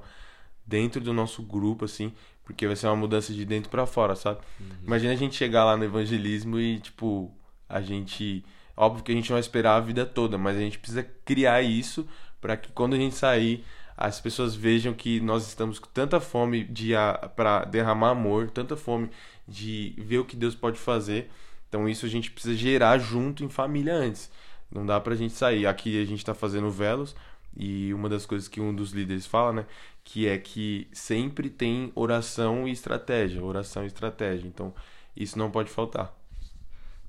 dentro 0.66 1.00
do 1.00 1.14
nosso 1.14 1.42
grupo, 1.42 1.86
assim, 1.86 2.14
porque 2.48 2.66
vai 2.66 2.78
ser 2.78 2.88
uma 2.88 2.96
mudança 2.96 3.34
de 3.34 3.44
dentro 3.44 3.70
para 3.70 3.86
fora, 3.86 4.16
sabe? 4.16 4.40
Uhum. 4.58 4.68
Imagina 4.86 5.12
a 5.12 5.18
gente 5.18 5.36
chegar 5.36 5.66
lá 5.66 5.76
no 5.76 5.84
evangelismo 5.84 6.58
e, 6.58 6.80
tipo, 6.80 7.30
a 7.68 7.82
gente. 7.82 8.44
Óbvio 8.76 9.04
que 9.04 9.12
a 9.12 9.16
gente 9.16 9.30
não 9.30 9.36
vai 9.36 9.42
esperar 9.42 9.76
a 9.76 9.82
vida 9.82 10.06
toda, 10.06 10.38
mas 10.38 10.56
a 10.56 10.62
gente 10.62 10.80
precisa 10.80 11.04
criar 11.26 11.62
isso 11.62 12.08
para 12.40 12.56
que 12.56 12.72
quando 12.72 12.94
a 12.94 12.98
gente 12.98 13.16
sair, 13.16 13.66
as 13.98 14.22
pessoas 14.22 14.56
vejam 14.56 14.94
que 14.94 15.20
nós 15.20 15.46
estamos 15.46 15.78
com 15.78 15.90
tanta 15.90 16.22
fome 16.22 16.64
de 16.64 16.92
para 17.36 17.66
derramar 17.66 18.12
amor, 18.12 18.50
tanta 18.50 18.78
fome 18.78 19.10
de 19.46 19.94
ver 19.98 20.20
o 20.20 20.26
que 20.26 20.38
Deus 20.38 20.56
pode 20.56 20.80
fazer. 20.80 21.30
Então 21.68 21.90
isso 21.90 22.06
a 22.06 22.10
gente 22.10 22.32
precisa 22.32 22.56
gerar 22.56 22.98
junto 22.98 23.44
em 23.44 23.50
família 23.50 23.94
antes. 23.94 24.32
Não 24.72 24.86
dá 24.86 25.02
pra 25.02 25.16
gente 25.16 25.34
sair. 25.34 25.68
Aqui 25.68 26.02
a 26.02 26.06
gente 26.06 26.24
tá 26.24 26.34
fazendo 26.34 26.70
velos 26.72 27.14
e 27.58 27.94
uma 27.94 28.08
das 28.08 28.26
coisas 28.26 28.48
que 28.48 28.62
um 28.62 28.74
dos 28.74 28.92
líderes 28.92 29.26
fala, 29.26 29.52
né, 29.52 29.66
que 30.04 30.28
é 30.28 30.38
que 30.38 30.88
sempre 30.94 31.50
tem 31.50 31.92
oração 31.96 32.68
e 32.68 32.72
estratégia, 32.72 33.44
oração 33.44 33.84
e 33.84 33.88
estratégia. 33.88 34.48
Então, 34.48 34.74
isso 35.16 35.38
não 35.38 35.50
pode 35.50 35.70
faltar. 35.70 36.16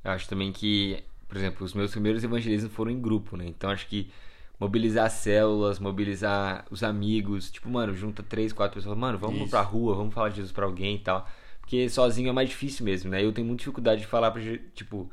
Eu 0.03 0.13
acho 0.13 0.29
também 0.29 0.51
que, 0.51 1.03
por 1.29 1.37
exemplo, 1.37 1.65
os 1.65 1.75
meus 1.75 1.91
primeiros 1.91 2.25
evangelismos 2.25 2.73
foram 2.73 2.91
em 2.91 3.01
grupo, 3.01 3.37
né? 3.37 3.47
Então, 3.47 3.71
acho 3.71 3.87
que 3.87 4.11
mobilizar 4.59 5.11
células, 5.11 5.79
mobilizar 5.79 6.65
os 6.71 6.83
amigos, 6.83 7.51
tipo, 7.51 7.69
mano, 7.69 7.95
junta 7.95 8.23
três, 8.23 8.53
quatro 8.53 8.77
pessoas, 8.77 8.99
mano, 8.99 9.19
vamos 9.19 9.43
isso. 9.43 9.51
pra 9.51 9.61
rua, 9.61 9.95
vamos 9.95 10.15
falar 10.15 10.31
de 10.31 10.37
Jesus 10.37 10.53
pra 10.53 10.65
alguém 10.65 10.97
e 10.97 11.01
tal. 11.01 11.29
Porque 11.61 11.89
sozinho 11.91 12.31
é 12.31 12.33
mais 12.33 12.49
difícil 12.49 12.85
mesmo, 12.85 13.11
né? 13.11 13.23
Eu 13.23 13.33
tenho 13.33 13.47
muita 13.47 13.61
dificuldade 13.61 14.01
de 14.01 14.07
falar 14.07 14.31
pra, 14.31 14.41
tipo, 14.75 15.11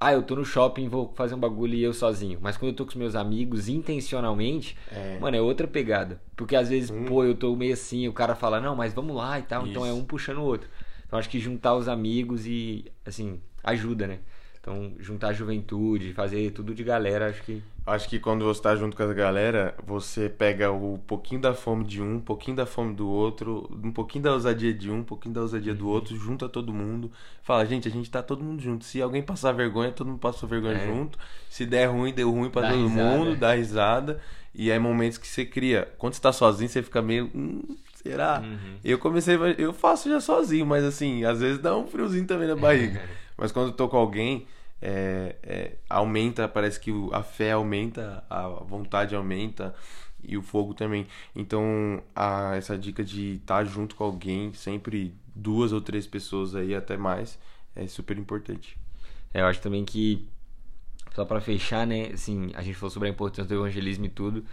ah, 0.00 0.12
eu 0.12 0.22
tô 0.22 0.36
no 0.36 0.44
shopping, 0.44 0.88
vou 0.88 1.12
fazer 1.16 1.34
um 1.34 1.38
bagulho 1.40 1.74
e 1.74 1.82
eu 1.82 1.92
sozinho. 1.92 2.38
Mas 2.40 2.56
quando 2.56 2.70
eu 2.70 2.76
tô 2.76 2.84
com 2.84 2.90
os 2.90 2.96
meus 2.96 3.16
amigos, 3.16 3.68
intencionalmente, 3.68 4.76
é. 4.92 5.18
mano, 5.18 5.36
é 5.36 5.40
outra 5.40 5.66
pegada. 5.66 6.20
Porque 6.36 6.54
às 6.54 6.68
vezes, 6.68 6.90
hum. 6.90 7.04
pô, 7.04 7.24
eu 7.24 7.34
tô 7.34 7.54
meio 7.56 7.72
assim, 7.72 8.06
o 8.06 8.12
cara 8.12 8.36
fala, 8.36 8.60
não, 8.60 8.76
mas 8.76 8.94
vamos 8.94 9.16
lá 9.16 9.38
e 9.40 9.42
tal. 9.42 9.62
Isso. 9.62 9.70
Então 9.70 9.84
é 9.84 9.92
um 9.92 10.04
puxando 10.04 10.38
o 10.38 10.44
outro. 10.44 10.68
Então 11.06 11.18
acho 11.18 11.28
que 11.28 11.40
juntar 11.40 11.74
os 11.74 11.88
amigos 11.88 12.46
e, 12.46 12.84
assim, 13.04 13.40
ajuda, 13.64 14.06
né? 14.06 14.18
Então, 14.68 14.92
juntar 15.00 15.28
a 15.28 15.32
juventude, 15.32 16.12
fazer 16.12 16.50
tudo 16.50 16.74
de 16.74 16.84
galera, 16.84 17.28
acho 17.30 17.42
que. 17.42 17.62
Acho 17.86 18.06
que 18.06 18.18
quando 18.20 18.44
você 18.44 18.60
tá 18.60 18.76
junto 18.76 18.94
com 18.94 19.02
a 19.02 19.14
galera, 19.14 19.74
você 19.86 20.28
pega 20.28 20.70
o 20.70 20.98
pouquinho 21.06 21.40
da 21.40 21.54
fome 21.54 21.84
de 21.84 22.02
um, 22.02 22.16
um 22.16 22.20
pouquinho 22.20 22.54
da 22.54 22.66
fome 22.66 22.94
do 22.94 23.08
outro, 23.08 23.66
um 23.82 23.90
pouquinho 23.90 24.24
da 24.24 24.32
ousadia 24.34 24.74
de 24.74 24.90
um, 24.90 24.98
um 24.98 25.02
pouquinho 25.02 25.34
da 25.34 25.40
ousadia 25.40 25.74
do 25.74 25.88
outro, 25.88 26.14
junta 26.14 26.50
todo 26.50 26.70
mundo. 26.70 27.10
Fala, 27.42 27.64
gente, 27.64 27.88
a 27.88 27.90
gente 27.90 28.10
tá 28.10 28.22
todo 28.22 28.44
mundo 28.44 28.60
junto. 28.60 28.84
Se 28.84 29.00
alguém 29.00 29.22
passar 29.22 29.52
vergonha, 29.52 29.90
todo 29.90 30.06
mundo 30.08 30.18
passa 30.18 30.46
vergonha 30.46 30.76
É. 30.76 30.86
junto. 30.86 31.18
Se 31.48 31.64
der 31.64 31.86
ruim, 31.86 32.12
deu 32.12 32.30
ruim 32.30 32.50
pra 32.50 32.60
Dá 32.60 32.70
todo 32.72 32.86
risada. 32.88 33.16
mundo, 33.16 33.36
dá 33.36 33.54
risada. 33.54 34.20
E 34.54 34.70
é 34.70 34.78
momentos 34.78 35.16
que 35.16 35.26
você 35.26 35.46
cria. 35.46 35.88
Quando 35.96 36.12
você 36.12 36.20
tá 36.20 36.30
sozinho, 36.32 36.68
você 36.68 36.82
fica 36.82 37.00
meio. 37.00 37.30
Hum, 37.34 37.62
será? 37.94 38.42
Uhum. 38.44 38.76
Eu 38.84 38.98
comecei. 38.98 39.38
Eu 39.56 39.72
faço 39.72 40.10
já 40.10 40.20
sozinho, 40.20 40.66
mas 40.66 40.84
assim, 40.84 41.24
às 41.24 41.40
vezes 41.40 41.58
dá 41.58 41.74
um 41.74 41.86
friozinho 41.86 42.26
também 42.26 42.48
na 42.48 42.56
barriga. 42.56 43.00
Mas 43.40 43.52
quando 43.52 43.68
eu 43.68 43.72
tô 43.72 43.86
com 43.88 43.96
alguém, 43.96 44.48
é, 44.80 45.36
é, 45.42 45.72
aumenta, 45.88 46.48
parece 46.48 46.78
que 46.78 46.92
a 47.12 47.22
fé 47.22 47.52
aumenta, 47.52 48.24
a 48.28 48.48
vontade 48.48 49.14
aumenta 49.14 49.74
e 50.22 50.36
o 50.36 50.42
fogo 50.42 50.74
também. 50.74 51.06
Então, 51.34 52.02
a, 52.14 52.56
essa 52.56 52.76
dica 52.78 53.04
de 53.04 53.34
estar 53.34 53.64
junto 53.64 53.94
com 53.94 54.04
alguém, 54.04 54.52
sempre 54.52 55.14
duas 55.34 55.72
ou 55.72 55.80
três 55.80 56.06
pessoas 56.06 56.54
aí, 56.54 56.74
até 56.74 56.96
mais, 56.96 57.38
é 57.74 57.86
super 57.86 58.18
importante. 58.18 58.76
É, 59.32 59.40
eu 59.40 59.46
acho 59.46 59.60
também 59.60 59.84
que, 59.84 60.28
só 61.14 61.24
pra 61.24 61.40
fechar, 61.40 61.86
né, 61.86 62.10
assim, 62.12 62.50
a 62.54 62.62
gente 62.62 62.76
falou 62.76 62.90
sobre 62.90 63.08
a 63.08 63.12
importância 63.12 63.44
do 63.44 63.54
evangelismo 63.54 64.06
e 64.06 64.08
tudo. 64.08 64.44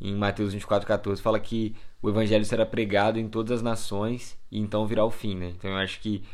Em 0.00 0.16
Mateus 0.16 0.52
24,14 0.52 1.18
fala 1.18 1.38
que 1.38 1.76
o 2.00 2.08
evangelho 2.08 2.44
será 2.44 2.66
pregado 2.66 3.20
em 3.20 3.28
todas 3.28 3.52
as 3.52 3.62
nações 3.62 4.36
e 4.50 4.58
então 4.58 4.84
virá 4.84 5.04
o 5.04 5.10
fim, 5.10 5.36
né? 5.36 5.52
Então 5.56 5.70
eu 5.70 5.76
acho 5.76 6.00
que 6.00 6.24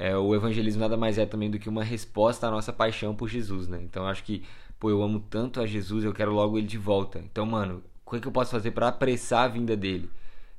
é, 0.00 0.16
o 0.16 0.32
evangelismo 0.32 0.80
nada 0.80 0.96
mais 0.96 1.18
é 1.18 1.26
também 1.26 1.50
do 1.50 1.58
que 1.58 1.68
uma 1.68 1.82
resposta 1.82 2.46
à 2.46 2.50
nossa 2.52 2.72
paixão 2.72 3.16
por 3.16 3.28
Jesus, 3.28 3.66
né? 3.66 3.80
Então 3.82 4.06
acho 4.06 4.22
que, 4.22 4.44
pô, 4.78 4.90
eu 4.90 5.02
amo 5.02 5.18
tanto 5.18 5.60
a 5.60 5.66
Jesus, 5.66 6.04
eu 6.04 6.12
quero 6.12 6.30
logo 6.32 6.56
ele 6.56 6.68
de 6.68 6.78
volta. 6.78 7.18
Então, 7.18 7.44
mano, 7.44 7.82
o 8.06 8.10
que, 8.12 8.18
é 8.18 8.20
que 8.20 8.28
eu 8.28 8.32
posso 8.32 8.52
fazer 8.52 8.70
pra 8.70 8.88
apressar 8.88 9.46
a 9.46 9.48
vinda 9.48 9.76
dele? 9.76 10.08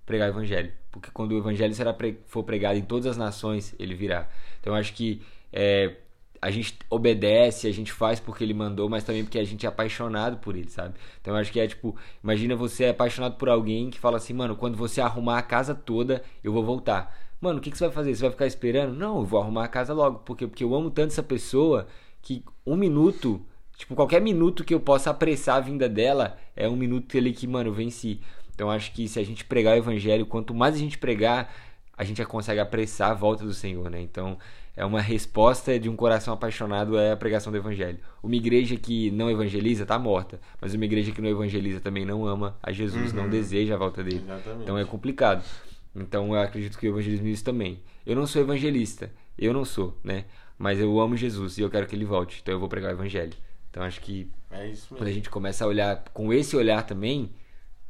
Pregar 0.06 0.28
o 0.28 0.34
evangelho. 0.34 0.74
Porque 0.92 1.10
quando 1.14 1.32
o 1.32 1.38
evangelho 1.38 1.74
será 1.74 1.96
for 2.26 2.44
pregado 2.44 2.78
em 2.78 2.82
todas 2.82 3.06
as 3.06 3.16
nações, 3.16 3.74
ele 3.80 3.96
virá. 3.96 4.28
Então 4.60 4.76
acho 4.76 4.94
que 4.94 5.22
é, 5.54 5.96
a 6.42 6.52
gente 6.52 6.78
obedece, 6.90 7.66
a 7.66 7.72
gente 7.72 7.94
faz 7.94 8.20
porque 8.20 8.44
ele 8.44 8.54
mandou, 8.54 8.90
mas 8.90 9.06
também 9.06 9.24
porque 9.24 9.40
a 9.40 9.44
gente 9.46 9.66
é 9.66 9.70
apaixonado 9.70 10.40
por 10.40 10.54
ele, 10.54 10.70
sabe? 10.70 10.96
Então 11.22 11.34
acho 11.38 11.50
que 11.50 11.62
é 11.62 11.68
tipo, 11.68 11.96
imagina 12.22 12.58
você 12.58 12.84
é 12.86 12.90
apaixonado 12.90 13.38
por 13.38 13.48
alguém 13.48 13.90
que 13.90 14.00
fala 14.00 14.18
assim, 14.18 14.34
mano, 14.34 14.58
quando 14.58 14.76
você 14.76 15.00
arrumar 15.00 15.38
a 15.38 15.42
casa 15.42 15.74
toda, 15.74 16.22
eu 16.44 16.52
vou 16.52 16.62
voltar. 16.64 17.29
Mano, 17.42 17.60
o 17.60 17.62
que, 17.62 17.72
que 17.72 17.78
você 17.78 17.86
vai 17.86 17.94
fazer? 17.94 18.16
Você 18.16 18.22
vai 18.22 18.32
ficar 18.32 18.48
esperando? 18.48 18.94
Não, 18.94 19.20
eu 19.20 19.26
vou 19.26 19.42
arrumar 19.42 19.66
a 19.66 19.68
casa 19.68 19.94
logo. 19.94 20.20
Por 20.20 20.36
quê? 20.36 20.46
Porque 20.46 20.64
eu 20.64 20.76
amo 20.76 20.92
tanto 20.92 21.12
essa 21.12 21.24
pessoa 21.24 21.88
que 22.22 22.44
um 22.66 22.76
minuto, 22.76 23.42
tipo, 23.78 23.96
qualquer 23.96 24.22
minuto 24.22 24.64
que 24.64 24.74
eu 24.74 24.80
possa 24.80 25.10
apressar 25.10 25.56
a 25.56 25.60
vinda 25.62 25.88
dela 25.88 26.38
é 26.56 26.68
um 26.68 26.76
minuto 26.76 27.18
ali 27.18 27.32
que, 27.32 27.48
mano, 27.48 27.70
eu 27.70 27.74
venci. 27.74 28.20
Então 28.54 28.70
acho 28.70 28.92
que 28.92 29.08
se 29.08 29.20
a 29.20 29.24
gente 29.24 29.46
pregar 29.46 29.76
o 29.76 29.78
evangelho, 29.78 30.26
quanto 30.26 30.54
mais 30.54 30.76
a 30.76 30.78
gente 30.78 30.98
pregar, 30.98 31.54
a 31.98 32.04
gente 32.04 32.18
já 32.18 32.26
consegue 32.26 32.60
apressar 32.60 33.12
a 33.12 33.14
volta 33.14 33.46
do 33.46 33.54
Senhor, 33.54 33.90
né? 33.90 34.02
Então, 34.02 34.38
é 34.76 34.86
uma 34.86 35.02
resposta 35.02 35.78
de 35.78 35.90
um 35.90 35.96
coração 35.96 36.34
apaixonado 36.34 36.98
é 36.98 37.12
a 37.12 37.18
pregação 37.18 37.52
do 37.52 37.58
evangelho. 37.58 38.00
Uma 38.24 38.36
igreja 38.36 38.78
que 38.78 39.12
não 39.12 39.30
evangeliza 39.30 39.86
tá 39.86 40.00
morta, 40.00 40.40
mas 40.62 40.74
uma 40.74 40.86
igreja 40.86 41.12
que 41.12 41.22
não 41.22 41.30
evangeliza 41.30 41.82
também 41.82 42.06
não 42.06 42.26
ama 42.26 42.58
a 42.64 42.72
Jesus, 42.72 43.12
não 43.12 43.30
deseja 43.30 43.76
a 43.76 43.78
volta 43.78 44.02
dele. 44.02 44.24
Exatamente. 44.24 44.64
Então 44.64 44.78
é 44.78 44.86
complicado. 44.86 45.44
Então 45.96 46.34
eu 46.34 46.42
acredito 46.42 46.78
que 46.78 46.88
o 46.88 46.92
evangelismo 46.92 47.28
é 47.28 47.32
isso 47.32 47.44
também. 47.44 47.82
Eu 48.06 48.16
não 48.16 48.26
sou 48.28 48.42
evangelista, 48.42 49.12
eu 49.38 49.54
não 49.54 49.66
sou, 49.66 49.98
né? 50.04 50.26
Mas 50.58 50.80
eu 50.80 51.00
amo 51.00 51.16
Jesus 51.16 51.58
e 51.58 51.62
eu 51.62 51.70
quero 51.70 51.88
que 51.88 51.96
ele 51.96 52.06
volte, 52.06 52.40
então 52.42 52.54
eu 52.54 52.60
vou 52.60 52.70
pregar 52.70 52.92
o 52.92 52.96
evangelho. 52.96 53.34
Então 53.70 53.84
acho 53.84 54.00
que 54.02 54.30
É 54.52 54.68
isso 54.68 54.88
quando 54.96 55.08
a 55.08 55.12
gente 55.12 55.30
começa 55.30 55.64
a 55.64 55.68
olhar 55.68 56.04
com 56.14 56.34
esse 56.34 56.56
olhar 56.56 56.84
também, 56.84 57.32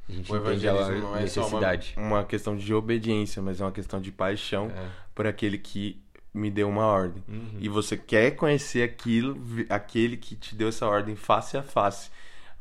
a 0.08 0.12
gente 0.12 0.32
O 0.32 0.38
entende 0.38 0.68
a 0.68 0.72
evangelismo 0.74 1.10
não 1.10 1.18
é 1.18 1.28
só 1.28 1.42
uma, 1.42 1.60
necessidade. 1.60 1.94
uma 1.98 2.24
questão 2.24 2.56
de 2.56 2.74
obediência, 2.74 3.42
mas 3.42 3.60
é 3.62 3.64
uma 3.66 3.72
questão 3.72 4.00
de 4.02 4.12
paixão 4.12 4.70
É. 4.70 4.90
por 5.16 5.26
aquele 5.28 5.58
que 5.58 6.02
me 6.34 6.50
deu 6.52 6.70
uma 6.70 6.86
ordem. 6.86 7.24
Uhum. 7.28 7.58
E 7.60 7.68
você 7.70 7.98
quer 7.98 8.32
conhecer 8.32 8.84
aquilo, 8.84 9.38
aquele 9.70 10.16
que 10.16 10.36
te 10.36 10.56
deu 10.56 10.68
essa 10.70 10.86
ordem 10.88 11.16
face 11.16 11.58
a 11.58 11.64
face. 11.64 12.12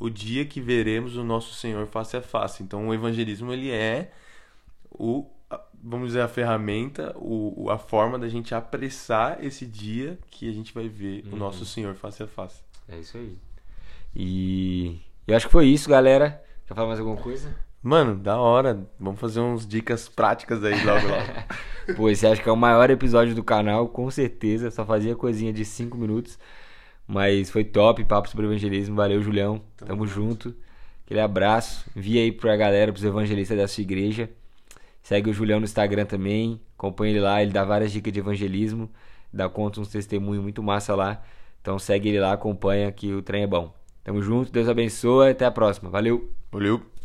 O 0.00 0.08
dia 0.08 0.44
que 0.46 0.60
veremos 0.60 1.16
o 1.16 1.24
nosso 1.24 1.54
Senhor 1.54 1.86
face 1.86 2.16
a 2.16 2.22
face. 2.22 2.62
Então, 2.62 2.88
o 2.88 2.94
evangelismo 2.94 3.52
ele 3.52 3.70
é 3.70 4.10
o 4.90 5.26
vamos 5.82 6.08
dizer 6.08 6.20
a 6.22 6.28
ferramenta, 6.28 7.14
o, 7.16 7.70
a 7.70 7.78
forma 7.78 8.18
da 8.18 8.28
gente 8.28 8.54
apressar 8.54 9.38
esse 9.42 9.64
dia 9.64 10.18
que 10.30 10.48
a 10.48 10.52
gente 10.52 10.74
vai 10.74 10.88
ver 10.88 11.24
Uhum. 11.26 11.34
o 11.34 11.36
nosso 11.36 11.64
Senhor 11.64 11.94
face 11.94 12.22
a 12.22 12.26
face. 12.26 12.62
É 12.88 12.98
isso 12.98 13.16
aí. 13.16 13.38
E 14.14 15.00
eu 15.26 15.36
acho 15.36 15.46
que 15.46 15.52
foi 15.52 15.66
isso, 15.66 15.88
galera. 15.88 16.42
Quer 16.66 16.74
falar 16.74 16.88
mais 16.88 16.98
alguma 17.00 17.16
coisa? 17.16 17.54
Mano, 17.82 18.16
da 18.16 18.38
hora. 18.38 18.86
Vamos 18.98 19.20
fazer 19.20 19.40
uns 19.40 19.66
dicas 19.66 20.08
práticas 20.08 20.62
aí 20.64 20.82
logo 20.84 21.06
logo. 21.06 21.94
Pô, 21.96 22.10
esse 22.10 22.26
acho 22.26 22.42
que 22.42 22.48
é 22.48 22.52
o 22.52 22.56
maior 22.56 22.90
episódio 22.90 23.34
do 23.34 23.44
canal, 23.44 23.88
com 23.88 24.10
certeza. 24.10 24.70
Só 24.70 24.84
fazia 24.84 25.14
coisinha 25.14 25.52
de 25.52 25.64
5 25.64 25.96
minutos. 25.96 26.38
Mas 27.06 27.50
foi 27.50 27.64
top, 27.64 28.04
papo 28.04 28.28
sobre 28.28 28.46
evangelismo. 28.46 28.96
Valeu, 28.96 29.22
Julião. 29.22 29.62
Tamo, 29.76 30.06
junto. 30.06 30.54
Aquele 31.04 31.20
abraço. 31.20 31.88
Envia 31.96 32.20
aí 32.20 32.32
pra 32.32 32.56
galera, 32.56 32.92
pros 32.92 33.04
evangelistas 33.04 33.56
da 33.56 33.68
sua 33.68 33.82
igreja. 33.82 34.28
Segue 35.02 35.30
o 35.30 35.32
Julião 35.32 35.58
no 35.60 35.64
Instagram 35.64 36.04
também. 36.04 36.60
Acompanha 36.76 37.12
ele 37.12 37.20
lá, 37.20 37.42
ele 37.42 37.52
dá 37.52 37.64
várias 37.64 37.92
dicas 37.92 38.12
de 38.12 38.20
evangelismo. 38.20 38.90
Dá 39.32 39.48
conta 39.48 39.80
uns 39.80 39.88
testemunhos 39.88 40.42
muito 40.42 40.62
massa 40.62 40.94
lá. 40.94 41.22
Então 41.60 41.78
segue 41.78 42.08
ele 42.08 42.20
lá, 42.20 42.32
acompanha 42.32 42.90
que 42.92 43.12
o 43.12 43.22
trem 43.22 43.42
é 43.42 43.46
bom. 43.46 43.74
Tamo 44.04 44.22
junto, 44.22 44.50
Deus 44.52 44.68
abençoe. 44.68 45.30
Até 45.30 45.44
a 45.44 45.50
próxima. 45.50 45.90
Valeu! 45.90 46.32
Valeu. 46.50 46.97